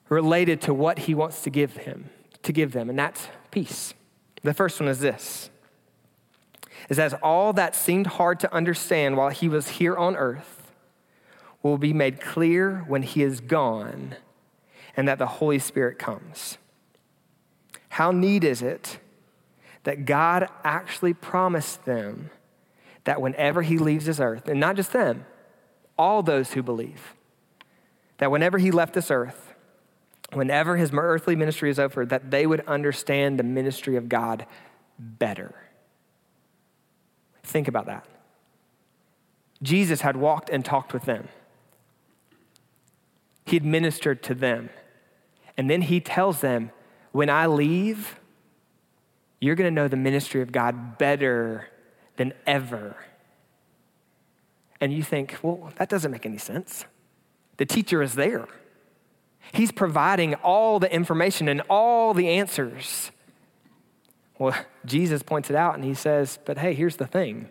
[0.10, 2.10] related to what he wants to give him
[2.47, 3.93] to give them, and that's peace.
[4.41, 5.49] The first one is this
[6.89, 10.71] is as all that seemed hard to understand while he was here on earth
[11.62, 14.15] will be made clear when he is gone
[14.95, 16.57] and that the Holy Spirit comes.
[17.89, 18.99] How neat is it
[19.83, 22.29] that God actually promised them
[23.03, 25.25] that whenever he leaves this earth, and not just them,
[25.97, 27.15] all those who believe,
[28.19, 29.46] that whenever he left this earth,
[30.33, 34.45] whenever his earthly ministry is over, that they would understand the ministry of God
[34.99, 35.55] better.
[37.43, 38.05] Think about that.
[39.63, 41.29] Jesus had walked and talked with them,
[43.45, 44.69] he had ministered to them.
[45.59, 46.69] And then he tells them,
[47.13, 48.19] When I leave,
[49.39, 51.67] you're going to know the ministry of God better
[52.17, 52.95] than ever.
[54.79, 56.85] And you think, well, that doesn't make any sense.
[57.57, 58.47] The teacher is there.
[59.53, 63.12] He's providing all the information and all the answers.
[64.38, 64.55] Well,
[64.86, 67.49] Jesus points it out and he says, But hey, here's the thing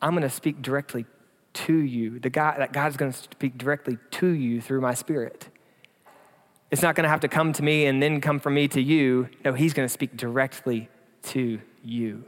[0.00, 1.06] I'm going to speak directly
[1.54, 2.18] to you.
[2.18, 5.48] The God, that God's going to speak directly to you through my spirit.
[6.70, 8.80] It's not going to have to come to me and then come from me to
[8.80, 9.28] you.
[9.44, 10.88] No, he's going to speak directly
[11.24, 12.24] to you.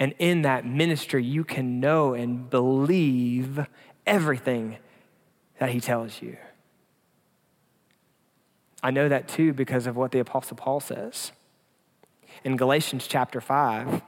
[0.00, 3.66] And in that ministry, you can know and believe
[4.06, 4.78] everything
[5.58, 6.36] that he tells you.
[8.82, 11.32] I know that too because of what the Apostle Paul says.
[12.44, 14.02] In Galatians chapter 5,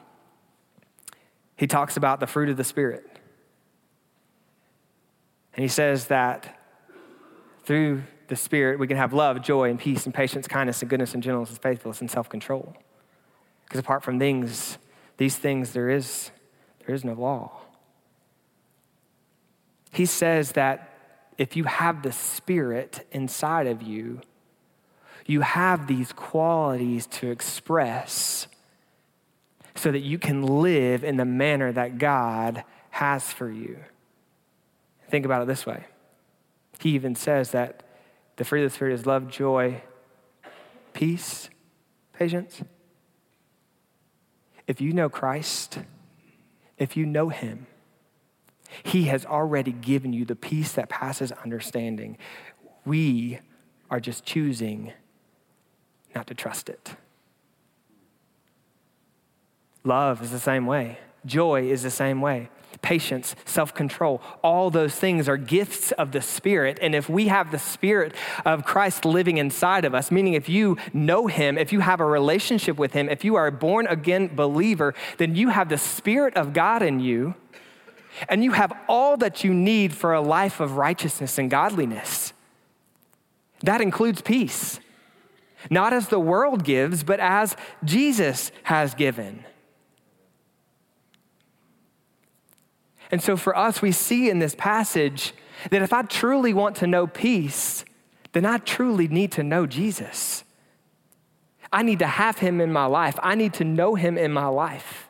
[1.56, 3.04] he talks about the fruit of the Spirit.
[5.54, 6.58] And he says that
[7.64, 11.14] through the Spirit, we can have love, joy, and peace, and patience, kindness, and goodness,
[11.14, 12.76] and gentleness, and faithfulness, and self control.
[13.64, 14.78] Because apart from things,
[15.16, 16.30] these things, there is,
[16.86, 17.60] there is no law.
[19.92, 20.89] He says that
[21.40, 24.20] if you have the Spirit inside of you,
[25.24, 28.46] you have these qualities to express
[29.74, 33.78] so that you can live in the manner that God has for you.
[35.08, 35.86] Think about it this way.
[36.78, 37.84] He even says that
[38.36, 39.80] the fruit of the Spirit is love, joy,
[40.92, 41.48] peace,
[42.12, 42.60] patience.
[44.66, 45.78] if you know Christ,
[46.76, 47.66] if you know Him,
[48.82, 52.18] He has already given you the peace that passes understanding.
[52.84, 53.40] We
[53.90, 54.92] are just choosing
[56.14, 56.94] not to trust it.
[59.84, 62.50] Love is the same way, joy is the same way
[62.82, 64.22] patience, self control.
[64.42, 66.78] All those things are gifts of the Spirit.
[66.80, 70.76] And if we have the Spirit of Christ living inside of us, meaning if you
[70.92, 74.34] know Him, if you have a relationship with Him, if you are a born again
[74.34, 77.34] believer, then you have the Spirit of God in you.
[78.28, 82.32] And you have all that you need for a life of righteousness and godliness.
[83.62, 84.80] That includes peace,
[85.70, 89.44] not as the world gives, but as Jesus has given.
[93.10, 95.34] And so for us, we see in this passage
[95.70, 97.84] that if I truly want to know peace,
[98.32, 100.44] then I truly need to know Jesus.
[101.72, 103.18] I need to have him in my life.
[103.22, 105.09] I need to know him in my life.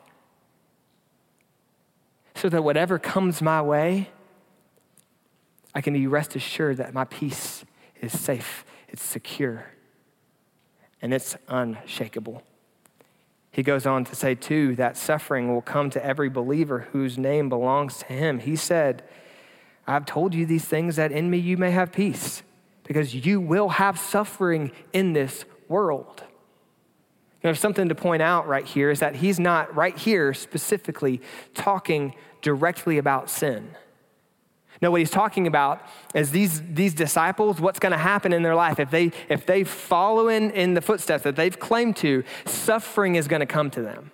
[2.41, 4.09] So that whatever comes my way,
[5.75, 7.63] I can be rest assured that my peace
[8.01, 9.67] is safe, it's secure,
[11.03, 12.41] and it's unshakable.
[13.51, 17.47] He goes on to say, too, that suffering will come to every believer whose name
[17.47, 18.39] belongs to him.
[18.39, 19.03] He said,
[19.85, 22.41] I've told you these things that in me you may have peace,
[22.85, 26.23] because you will have suffering in this world.
[27.43, 31.21] There's something to point out right here is that he's not right here specifically
[31.53, 33.75] talking directly about sin.
[34.81, 38.55] No, what he's talking about is these, these disciples, what's going to happen in their
[38.55, 38.79] life.
[38.79, 43.27] If they, if they follow in, in the footsteps that they've claimed to, suffering is
[43.27, 44.11] going to come to them.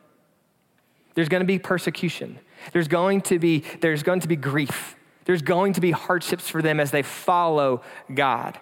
[1.16, 2.40] There's going to be persecution.
[2.74, 4.96] There's going to be, there's going to be grief.
[5.26, 7.82] There's going to be hardships for them as they follow
[8.14, 8.60] God.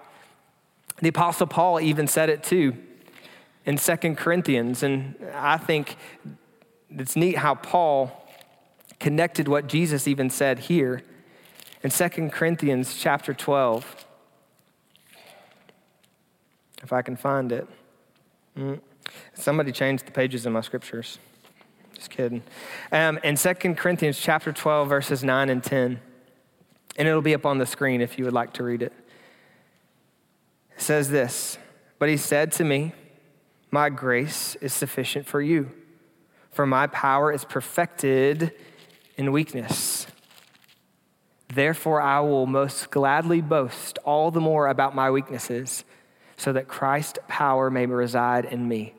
[1.02, 2.78] The Apostle Paul even said it too
[3.66, 4.84] in Second Corinthians.
[4.84, 5.98] And I think
[6.90, 8.25] it's neat how Paul
[9.06, 11.04] connected what Jesus even said here
[11.84, 14.04] in 2 Corinthians chapter 12.
[16.82, 17.68] If I can find it.
[18.58, 18.80] Mm.
[19.36, 21.20] Somebody changed the pages in my scriptures.
[21.94, 22.42] Just kidding.
[22.92, 26.00] Um, in 2 Corinthians chapter 12, verses 9 and 10.
[26.98, 28.94] And it'll be up on the screen if you would like to read it.
[30.76, 31.60] It says this
[32.00, 32.94] But he said to me,
[33.70, 35.70] My grace is sufficient for you,
[36.50, 38.52] for my power is perfected
[39.16, 40.08] in weakness.
[41.48, 45.86] Therefore, I will most gladly boast all the more about my weaknesses,
[46.38, 48.94] so that Christ's power may reside in me.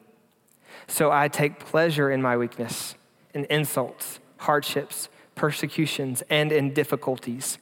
[0.87, 2.95] So I take pleasure in my weakness,
[3.35, 7.59] in insults, hardships, persecutions, and in difficulties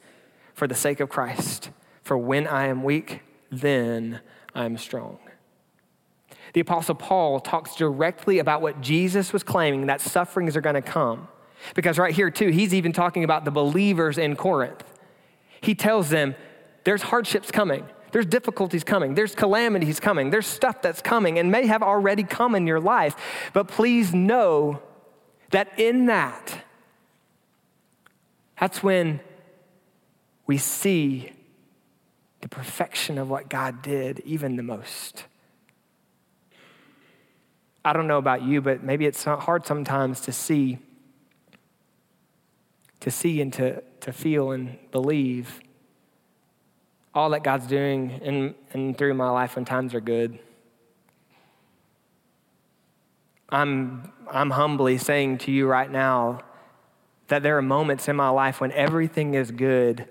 [0.53, 1.71] for the sake of Christ.
[2.03, 4.21] For when I am weak, then
[4.53, 5.19] I am strong.
[6.53, 10.81] The Apostle Paul talks directly about what Jesus was claiming that sufferings are going to
[10.81, 11.27] come.
[11.73, 14.83] Because right here, too, he's even talking about the believers in Corinth.
[15.61, 16.35] He tells them
[16.83, 21.65] there's hardships coming, there's difficulties coming, there's calamities coming, there's stuff that's coming and may
[21.65, 23.15] have already come in your life.
[23.53, 24.81] But please know
[25.49, 26.63] that in that,
[28.59, 29.19] that's when
[30.47, 31.31] we see
[32.41, 35.25] the perfection of what God did even the most.
[37.83, 40.79] I don't know about you, but maybe it's hard sometimes to see
[43.05, 45.59] to see and to, to feel and believe
[47.13, 50.39] all that God's doing in and through my life when times are good.
[53.47, 56.39] I'm, I'm humbly saying to you right now
[57.27, 60.09] that there are moments in my life when everything is good,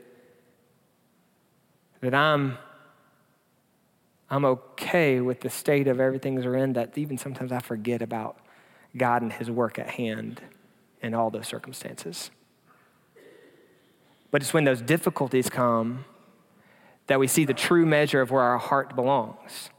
[2.01, 2.59] that I'm,
[4.31, 8.39] I'm okay with the state of everything's are in, that even sometimes I forget about
[8.97, 10.41] God and His work at hand
[11.03, 12.31] in all those circumstances.
[14.35, 16.07] But it's when those difficulties come
[17.07, 19.71] that we see the true measure of where our heart belongs.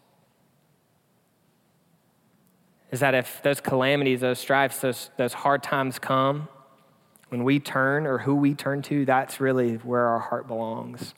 [2.89, 6.47] Is that if those calamities, those strifes, those, those hard times come,
[7.27, 11.13] when we turn or who we turn to, that's really where our heart belongs.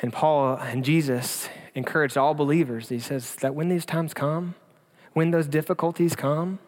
[0.00, 2.88] And Paul and Jesus encouraged all believers.
[2.88, 4.54] He says that when these times come,
[5.12, 6.58] when those difficulties come,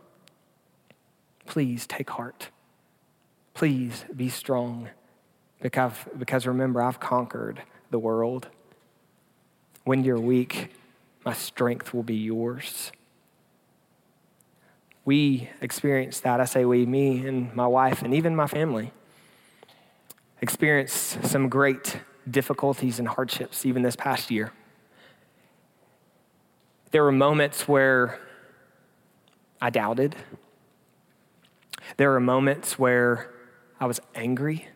[1.47, 2.51] please take heart.
[3.61, 4.89] Please be strong
[5.61, 8.49] because, because remember, I've conquered the world.
[9.85, 10.73] When you're weak,
[11.27, 12.91] my strength will be yours.
[15.05, 16.41] We experienced that.
[16.41, 18.95] I say we, me and my wife, and even my family
[20.41, 22.01] experienced some great
[22.31, 24.55] difficulties and hardships even this past year.
[26.93, 28.21] There were moments where
[29.61, 30.17] I doubted.
[31.99, 33.35] There were moments where
[33.81, 34.69] I was angry.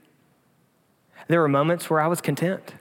[1.28, 2.74] There were moments where I was content.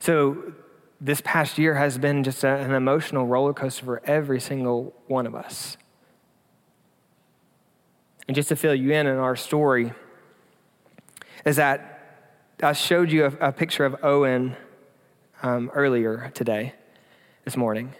[0.00, 0.54] So,
[0.98, 5.26] this past year has been just a, an emotional roller coaster for every single one
[5.26, 5.76] of us.
[8.26, 9.92] And just to fill you in on our story,
[11.44, 11.92] is that
[12.62, 14.56] I showed you a, a picture of Owen
[15.42, 16.74] um, earlier today,
[17.44, 17.92] this morning.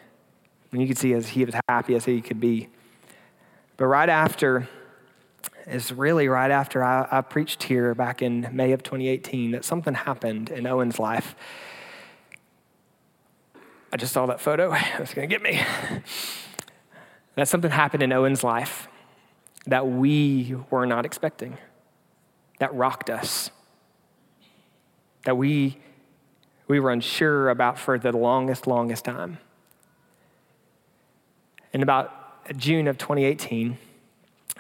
[0.73, 2.69] And you could see as he was happy as he could be.
[3.77, 4.69] But right after,
[5.67, 9.95] is really right after I, I preached here back in May of 2018 that something
[9.95, 11.35] happened in Owen's life.
[13.93, 14.73] I just saw that photo.
[14.99, 15.61] It's going to get me.
[17.35, 18.89] that something happened in Owen's life
[19.67, 21.59] that we were not expecting,
[22.61, 23.51] that rocked us,
[25.25, 25.79] that we,
[26.69, 29.39] we were unsure about for the longest, longest time.
[31.73, 33.77] In about June of 2018,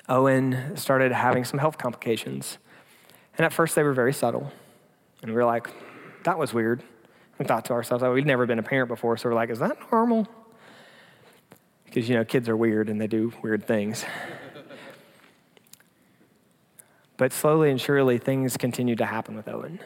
[0.08, 2.58] Owen started having some health complications.
[3.36, 4.50] And at first, they were very subtle.
[5.22, 5.68] And we were like,
[6.24, 6.82] that was weird.
[7.38, 9.58] We thought to ourselves, oh, we'd never been a parent before, so we're like, is
[9.58, 10.26] that normal?
[11.84, 14.04] Because, you know, kids are weird and they do weird things.
[17.16, 19.80] But slowly and surely, things continued to happen with Owen.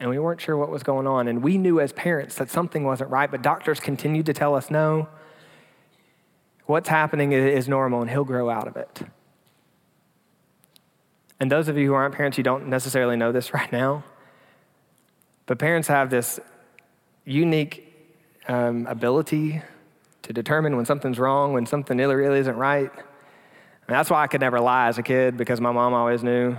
[0.00, 1.26] And we weren't sure what was going on.
[1.26, 4.70] And we knew as parents that something wasn't right, but doctors continued to tell us
[4.70, 5.08] no,
[6.66, 9.02] what's happening is normal and he'll grow out of it.
[11.40, 14.04] And those of you who aren't parents, you don't necessarily know this right now.
[15.46, 16.40] But parents have this
[17.24, 17.84] unique
[18.48, 19.62] um, ability
[20.22, 22.90] to determine when something's wrong, when something really, really isn't right.
[22.92, 26.56] And that's why I could never lie as a kid because my mom always knew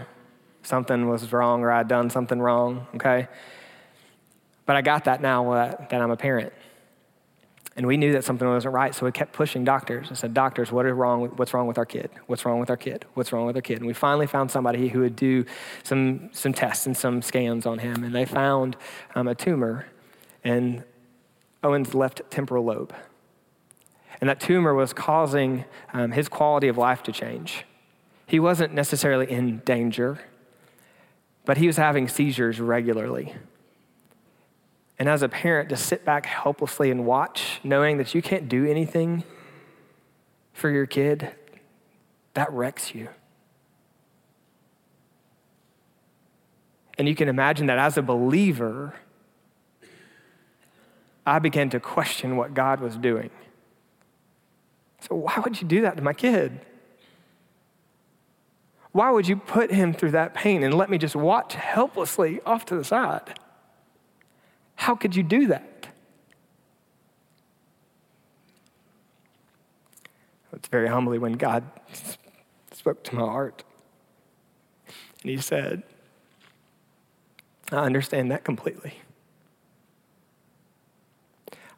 [0.64, 3.28] something was wrong or I'd done something wrong, okay?
[4.66, 6.54] But I got that now that I'm a parent.
[7.80, 10.70] And we knew that something wasn't right, so we kept pushing doctors and said, Doctors,
[10.70, 11.30] what is wrong?
[11.38, 12.10] What's wrong with our kid?
[12.28, 13.06] What's wrong with our kid?
[13.14, 13.78] What's wrong with our kid?
[13.78, 15.46] And we finally found somebody who would do
[15.84, 18.76] some, some tests and some scans on him, and they found
[19.16, 19.86] um, a tumor
[20.44, 20.84] in
[21.64, 22.94] Owen's left temporal lobe.
[24.20, 25.64] And that tumor was causing
[25.94, 27.64] um, his quality of life to change.
[28.28, 30.20] He wasn't necessarily in danger,
[31.46, 33.36] but he was having seizures regularly.
[35.00, 38.66] And as a parent, to sit back helplessly and watch, knowing that you can't do
[38.66, 39.24] anything
[40.52, 41.32] for your kid,
[42.34, 43.08] that wrecks you.
[46.98, 48.94] And you can imagine that as a believer,
[51.26, 53.30] I began to question what God was doing.
[55.08, 56.60] So, why would you do that to my kid?
[58.92, 62.66] Why would you put him through that pain and let me just watch helplessly off
[62.66, 63.40] to the side?
[64.80, 65.90] How could you do that?
[70.54, 71.66] It's very humbly when God
[72.72, 73.66] spoke to my heart.
[75.22, 75.84] And He said,
[77.74, 79.02] I understand that completely.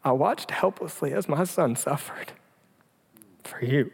[0.04, 2.34] I watched helplessly as my son suffered
[3.44, 3.90] for you.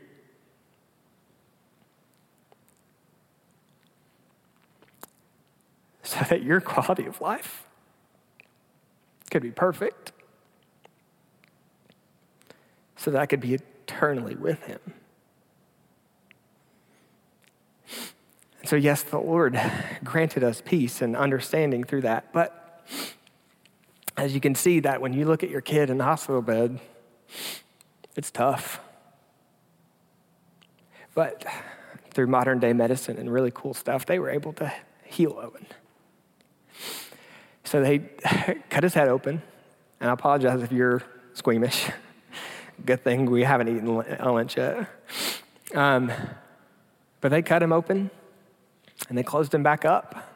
[6.03, 7.66] So that your quality of life
[9.30, 10.12] could be perfect,
[12.96, 14.80] so that I could be eternally with him.
[18.64, 19.60] so, yes, the Lord
[20.04, 22.84] granted us peace and understanding through that, but
[24.18, 26.80] as you can see, that when you look at your kid in the hospital bed,
[28.16, 28.82] it's tough.
[31.14, 31.46] But
[32.12, 34.74] through modern day medicine and really cool stuff, they were able to
[35.06, 35.68] heal Owen.
[37.68, 37.99] So they
[38.70, 39.41] cut his head open,
[39.99, 41.03] and I apologize if you're
[41.34, 41.89] squeamish.
[42.86, 44.88] Good thing we haven't eaten lunch yet.
[45.76, 46.09] Um,
[47.20, 48.09] but they cut him open
[49.09, 50.32] and they closed him back up.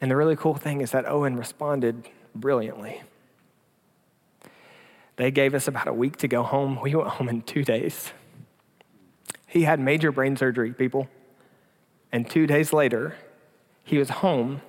[0.00, 3.02] And the really cool thing is that Owen responded brilliantly.
[5.16, 6.78] They gave us about a week to go home.
[6.80, 8.12] We went home in two days.
[9.48, 11.08] He had major brain surgery, people.
[12.12, 13.16] And two days later,
[13.82, 14.62] he was home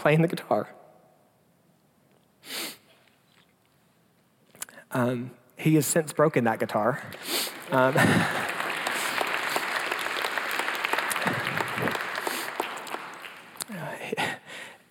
[0.00, 0.70] playing the guitar.
[4.92, 7.02] Um, he has since broken that guitar.
[7.70, 7.94] Um,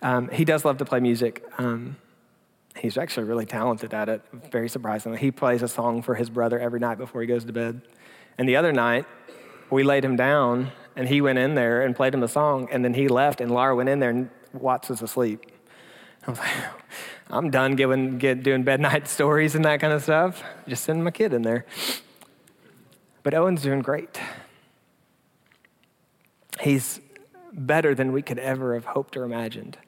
[0.00, 1.44] um, he does love to play music.
[1.58, 1.96] Um,
[2.76, 5.18] he's actually really talented at it, very surprisingly.
[5.18, 7.82] He plays a song for his brother every night before he goes to bed.
[8.38, 9.06] And the other night,
[9.70, 12.84] we laid him down and he went in there and played him a song and
[12.84, 15.46] then he left and Laura went in there and Watts was asleep.
[16.26, 16.50] I was like,
[17.30, 20.42] I'm done giving, get, doing bed night stories and that kind of stuff.
[20.66, 21.64] Just send my kid in there.
[23.22, 24.20] But Owen's doing great.
[26.60, 27.00] He's
[27.52, 29.78] better than we could ever have hoped or imagined.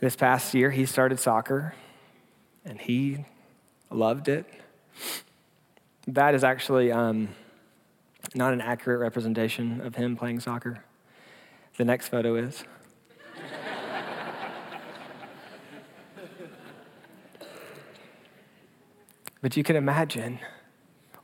[0.00, 1.74] This past year, he started soccer
[2.64, 3.24] and he
[3.90, 4.46] loved it.
[6.06, 7.28] That is actually um,
[8.34, 10.84] not an accurate representation of him playing soccer.
[11.76, 12.64] The next photo is.
[19.40, 20.38] But you can imagine.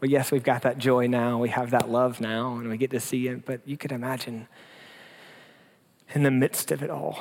[0.01, 2.91] Well, yes, we've got that joy now, we have that love now, and we get
[2.91, 4.49] to see it, but you can imagine
[6.15, 7.19] in the midst of it all,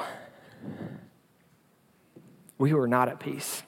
[2.58, 3.64] we were not at peace.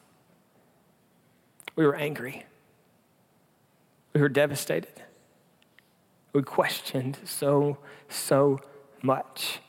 [1.76, 2.46] We were angry.
[4.14, 5.04] We were devastated.
[6.34, 7.78] We questioned so,
[8.10, 8.60] so
[9.02, 9.60] much.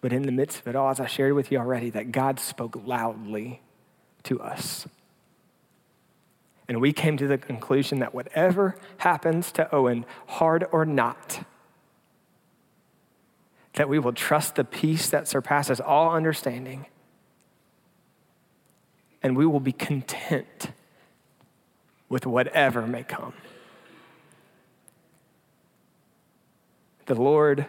[0.00, 2.38] But in the midst of it all, as I shared with you already, that God
[2.38, 3.60] spoke loudly
[4.24, 4.86] to us.
[6.68, 11.44] And we came to the conclusion that whatever happens to Owen, hard or not,
[13.74, 16.86] that we will trust the peace that surpasses all understanding,
[19.22, 20.70] and we will be content
[22.08, 23.34] with whatever may come.
[27.06, 27.66] The Lord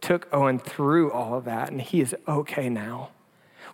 [0.00, 3.10] took Owen through all of that, and he is okay now.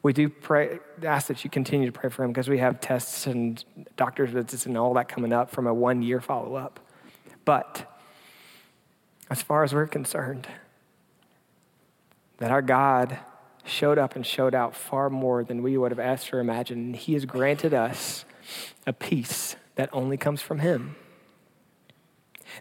[0.03, 3.27] We do pray, ask that you continue to pray for him because we have tests
[3.27, 3.63] and
[3.97, 6.81] doctor's visits and all that coming up from a one year follow up.
[7.45, 7.87] But
[9.29, 10.49] as far as we're concerned,
[12.39, 13.19] that our God
[13.65, 16.97] showed up and showed out far more than we would have asked or imagined.
[16.97, 18.25] He has granted us
[18.87, 20.97] a peace that only comes from him.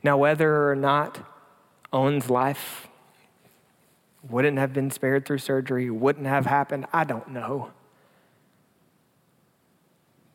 [0.03, 1.19] Now, whether or not
[1.91, 2.88] Owen's life
[4.27, 7.71] wouldn't have been spared through surgery, wouldn't have happened, I don't know.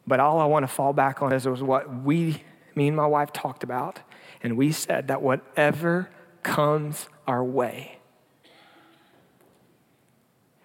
[0.07, 2.43] But all I want to fall back on is what we,
[2.75, 4.01] me and my wife, talked about.
[4.43, 6.11] And we said that whatever
[6.43, 7.99] comes our way,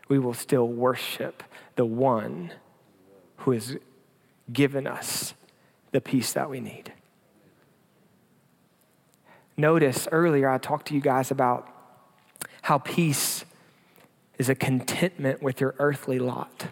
[0.10, 1.44] we will still worship
[1.76, 2.52] the one
[3.38, 3.78] who has
[4.52, 5.34] given us
[5.92, 6.92] the peace that we need.
[9.56, 11.68] Notice earlier I talked to you guys about
[12.70, 13.46] how peace
[14.38, 16.68] is a contentment with your earthly lot,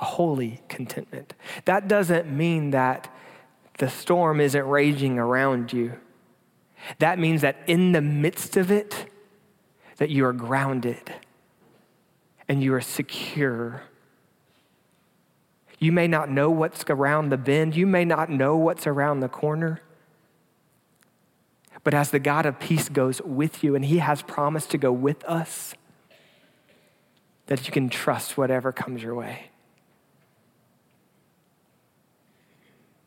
[0.00, 1.34] a holy contentment.
[1.64, 3.12] That doesn't mean that
[3.78, 5.94] the storm isn't raging around you.
[7.00, 9.10] That means that in the midst of it,
[9.96, 11.12] that you are grounded
[12.48, 13.82] and you are secure.
[15.80, 19.28] You may not know what's around the bend, you may not know what's around the
[19.28, 19.80] corner.
[21.86, 24.90] But as the God of peace goes with you, and He has promised to go
[24.90, 25.72] with us,
[27.46, 29.50] that you can trust whatever comes your way.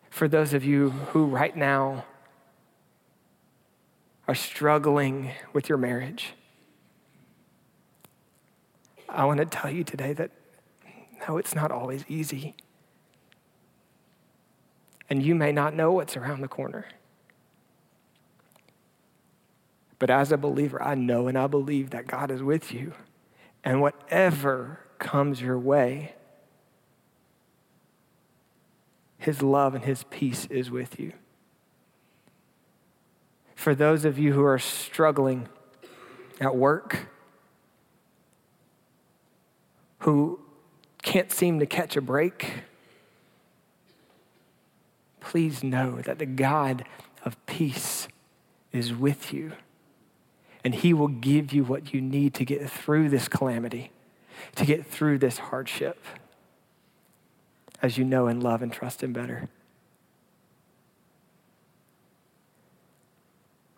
[0.09, 2.05] For those of you who right now
[4.29, 6.35] are struggling with your marriage,
[9.09, 10.31] I want to tell you today that
[11.27, 12.55] no, it's not always easy.
[15.09, 16.85] And you may not know what's around the corner.
[19.99, 22.93] But as a believer, I know and I believe that God is with you.
[23.63, 26.15] And whatever comes your way,
[29.17, 31.11] His love and His peace is with you.
[33.55, 35.49] For those of you who are struggling
[36.39, 37.09] at work,
[39.99, 40.39] who
[41.01, 42.63] can't seem to catch a break,
[45.19, 46.85] please know that the God
[47.25, 48.07] of peace
[48.71, 49.51] is with you.
[50.63, 53.91] And he will give you what you need to get through this calamity,
[54.55, 56.03] to get through this hardship,
[57.81, 59.47] as you know and love and trust him better.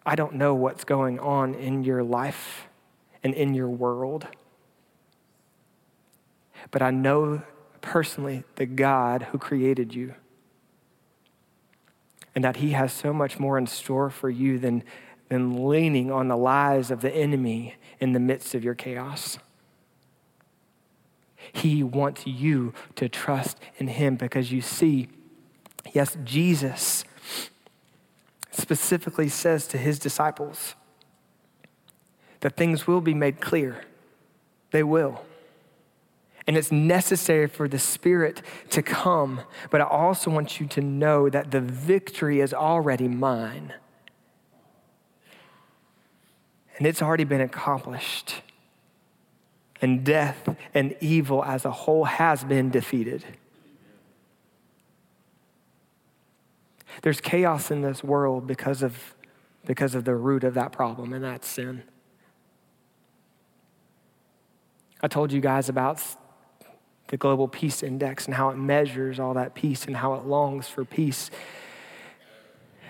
[0.05, 2.67] I don't know what's going on in your life
[3.23, 4.27] and in your world.
[6.71, 7.43] But I know
[7.81, 10.15] personally the God who created you
[12.33, 14.83] and that He has so much more in store for you than,
[15.31, 19.37] than leaning on the lies of the enemy in the midst of your chaos.
[21.53, 25.07] He wants you to trust in Him because you see,
[25.93, 27.05] yes, Jesus
[28.51, 30.75] specifically says to His disciples
[32.41, 33.85] that things will be made clear.
[34.71, 35.23] They will.
[36.45, 39.39] And it's necessary for the Spirit to come.
[39.69, 43.75] But I also want you to know that the victory is already mine.
[46.81, 48.41] And it's already been accomplished.
[49.83, 53.23] And death and evil as a whole has been defeated.
[57.03, 59.13] There's chaos in this world because of,
[59.67, 61.83] because of the root of that problem, and that's sin.
[65.03, 66.01] I told you guys about
[67.09, 70.67] the Global Peace Index and how it measures all that peace and how it longs
[70.67, 71.29] for peace.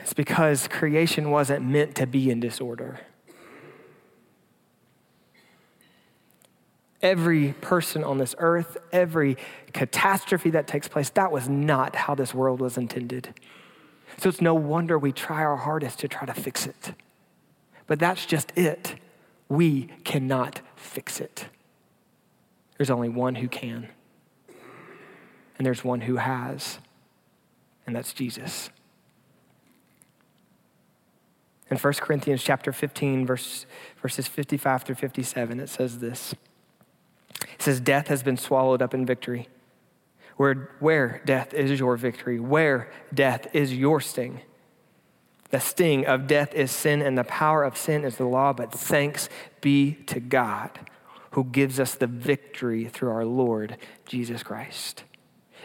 [0.02, 3.02] It's because creation wasn't meant to be in disorder.
[7.02, 9.38] Every person on this earth, every
[9.74, 13.34] catastrophe that takes place, that was not how this world was intended.
[14.18, 16.94] So it's no wonder we try our hardest to try to fix it.
[17.88, 18.96] But that's just it.
[19.50, 21.48] We cannot fix it.
[22.78, 23.90] There's only one who can,
[25.58, 26.80] and there's one who has,
[27.86, 28.70] and that's Jesus.
[31.70, 33.66] In 1 Corinthians chapter 15, verse,
[34.02, 36.34] verses 55 through 57, it says this.
[37.40, 39.48] It says, Death has been swallowed up in victory.
[40.38, 42.40] Where, where death is your victory?
[42.40, 44.42] Where death is your sting?
[45.52, 48.72] The sting of death is sin, and the power of sin is the law, but
[48.72, 49.30] thanks
[49.60, 50.80] be to God
[51.32, 55.04] who gives us the victory through our Lord Jesus Christ.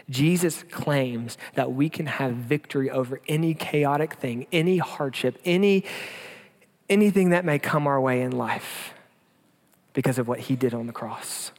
[0.09, 5.83] Jesus claims that we can have victory over any chaotic thing, any hardship, any,
[6.89, 8.93] anything that may come our way in life
[9.93, 11.51] because of what he did on the cross.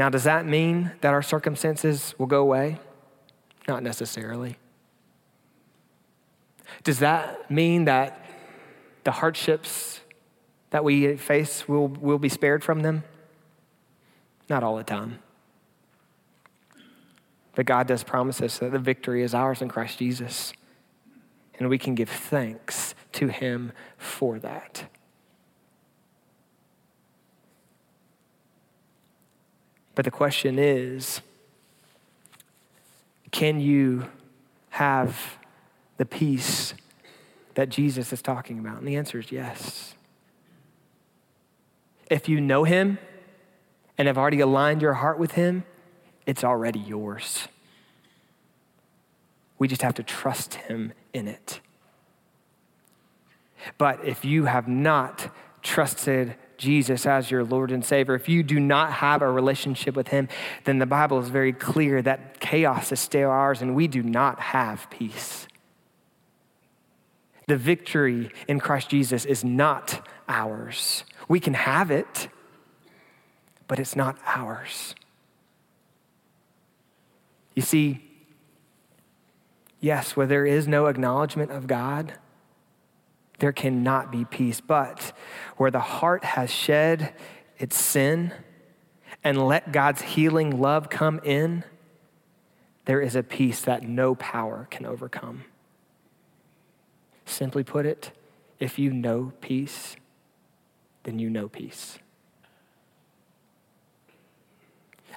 [0.00, 2.78] Now, does that mean that our circumstances will go away?
[3.68, 4.56] Not necessarily.
[6.84, 8.24] Does that mean that
[9.04, 10.00] the hardships
[10.70, 13.04] that we face will, will be spared from them?
[14.48, 15.18] Not all the time.
[17.54, 20.54] But God does promise us that the victory is ours in Christ Jesus.
[21.58, 24.88] And we can give thanks to Him for that.
[30.00, 31.20] But the question is
[33.32, 34.06] can you
[34.70, 35.36] have
[35.98, 36.72] the peace
[37.52, 38.78] that Jesus is talking about?
[38.78, 39.94] And the answer is yes.
[42.08, 42.96] If you know Him
[43.98, 45.64] and have already aligned your heart with Him,
[46.24, 47.48] it's already yours.
[49.58, 51.60] We just have to trust Him in it.
[53.76, 55.30] But if you have not
[55.60, 60.08] trusted Jesus as your Lord and Savior, if you do not have a relationship with
[60.08, 60.28] Him,
[60.64, 64.38] then the Bible is very clear that chaos is still ours and we do not
[64.38, 65.48] have peace.
[67.48, 71.02] The victory in Christ Jesus is not ours.
[71.26, 72.28] We can have it,
[73.66, 74.94] but it's not ours.
[77.56, 78.04] You see,
[79.80, 82.12] yes, where there is no acknowledgement of God,
[83.40, 84.60] there cannot be peace.
[84.60, 85.12] But
[85.56, 87.12] where the heart has shed
[87.58, 88.32] its sin
[89.24, 91.64] and let God's healing love come in,
[92.84, 95.44] there is a peace that no power can overcome.
[97.26, 98.12] Simply put it,
[98.58, 99.96] if you know peace,
[101.04, 101.98] then you know peace.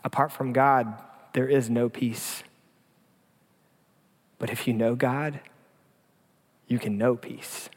[0.03, 1.01] Apart from God,
[1.33, 2.43] there is no peace.
[4.37, 5.39] But if you know God,
[6.67, 7.69] you can know peace.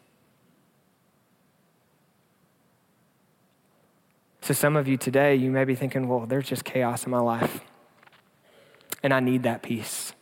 [4.47, 7.18] So, some of you today, you may be thinking, well, there's just chaos in my
[7.18, 7.62] life,
[9.03, 10.12] and I need that peace.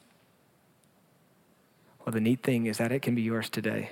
[1.99, 3.91] Well, the neat thing is that it can be yours today.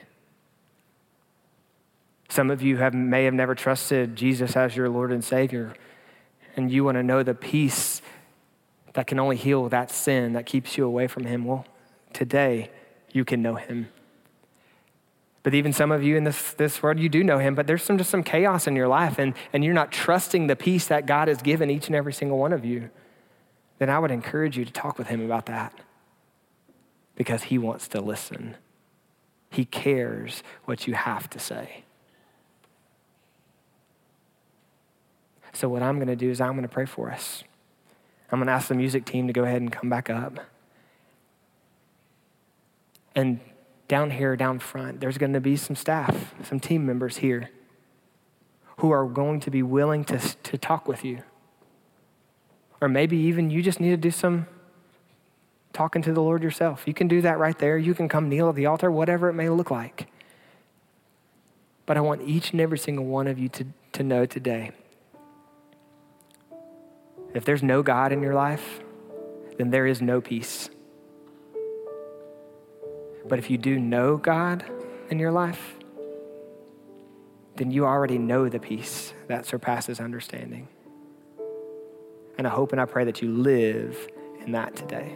[2.31, 5.75] Some of you have, may have never trusted Jesus as your Lord and Savior,
[6.57, 8.01] and you want to know the peace
[8.95, 11.45] that can only heal that sin that keeps you away from Him.
[11.45, 11.67] Well,
[12.15, 12.71] today
[13.13, 13.91] you can know Him.
[15.43, 17.83] But even some of you in this, this world, you do know Him, but there's
[17.83, 21.07] some, just some chaos in your life, and, and you're not trusting the peace that
[21.07, 22.91] God has given each and every single one of you.
[23.79, 25.75] Then I would encourage you to talk with Him about that
[27.17, 28.57] because He wants to listen.
[29.51, 31.85] He cares what you have to say.
[35.53, 37.45] So, what I'm going to do is I'm going to pray for us.
[38.31, 40.39] I'm going to ask the music team to go ahead and come back up.
[43.15, 43.41] And
[43.93, 47.51] down here, down front, there's going to be some staff, some team members here
[48.79, 51.23] who are going to be willing to, to talk with you.
[52.81, 54.47] Or maybe even you just need to do some
[55.75, 56.85] talking to the Lord yourself.
[56.87, 57.77] You can do that right there.
[57.77, 60.07] You can come kneel at the altar, whatever it may look like.
[61.85, 64.71] But I want each and every single one of you to, to know today
[67.35, 68.81] if there's no God in your life,
[69.59, 70.71] then there is no peace.
[73.29, 74.65] But if you do know God
[75.11, 75.77] in your life,
[77.57, 80.69] then you already know the peace that surpasses understanding.
[82.39, 84.09] And I hope and I pray that you live
[84.45, 85.13] in that today.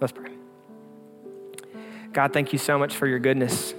[0.00, 0.32] Let's pray.
[2.12, 3.74] God, thank you so much for your goodness.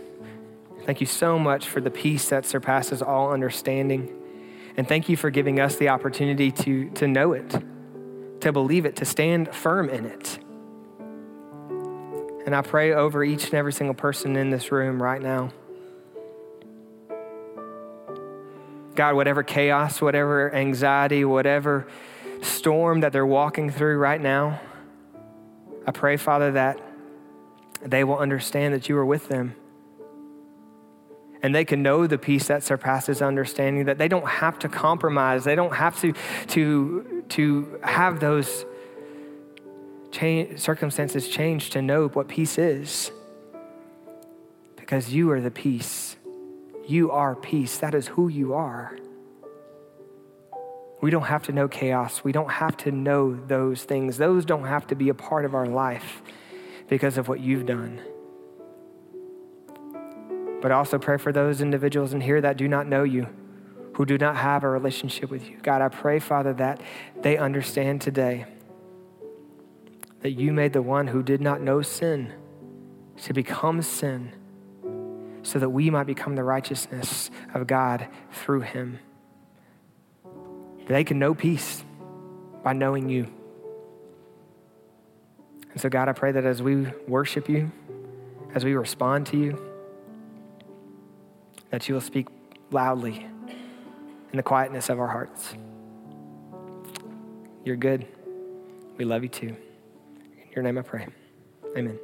[0.86, 4.13] Thank you so much for the peace that surpasses all understanding.
[4.78, 7.55] And thank you for giving us the opportunity to, to know it,
[8.41, 10.39] to believe it, to stand firm in it.
[12.45, 15.51] And I pray over each and every single person in this room right now.
[18.93, 21.87] God, whatever chaos, whatever anxiety, whatever
[22.41, 24.61] storm that they're walking through right now,
[25.87, 26.79] I pray, Father, that
[27.83, 29.55] they will understand that you are with them.
[31.41, 35.43] And they can know the peace that surpasses understanding, that they don't have to compromise.
[35.43, 36.13] They don't have to,
[36.47, 38.65] to, to have those
[40.57, 43.11] circumstances change to know what peace is.
[44.76, 46.16] Because you are the peace.
[46.88, 47.78] You are peace.
[47.80, 48.97] That is who you are.
[51.01, 52.24] We don't have to know chaos.
[52.24, 54.18] We don't have to know those things.
[54.18, 56.22] Those don't have to be a part of our life
[56.88, 58.01] because of what you've done.
[60.61, 63.28] But also pray for those individuals in here that do not know you,
[63.93, 65.57] who do not have a relationship with you.
[65.61, 66.82] God, I pray, Father, that
[67.22, 68.45] they understand today
[70.26, 72.34] that you made the one who did not know sin
[73.15, 74.32] to become sin
[75.43, 78.97] so that we might become the righteousness of God through him.
[80.88, 81.86] They can know peace
[82.63, 83.28] by knowing you.
[85.71, 87.71] And so, God, I pray that as we worship you,
[88.55, 89.63] as we respond to you,
[91.69, 92.30] that you will speak
[92.71, 93.28] loudly
[94.32, 95.53] in the quietness of our hearts.
[97.63, 98.07] You're good.
[98.97, 99.55] We love you too
[100.55, 101.07] your name I pray.
[101.77, 101.99] Amen.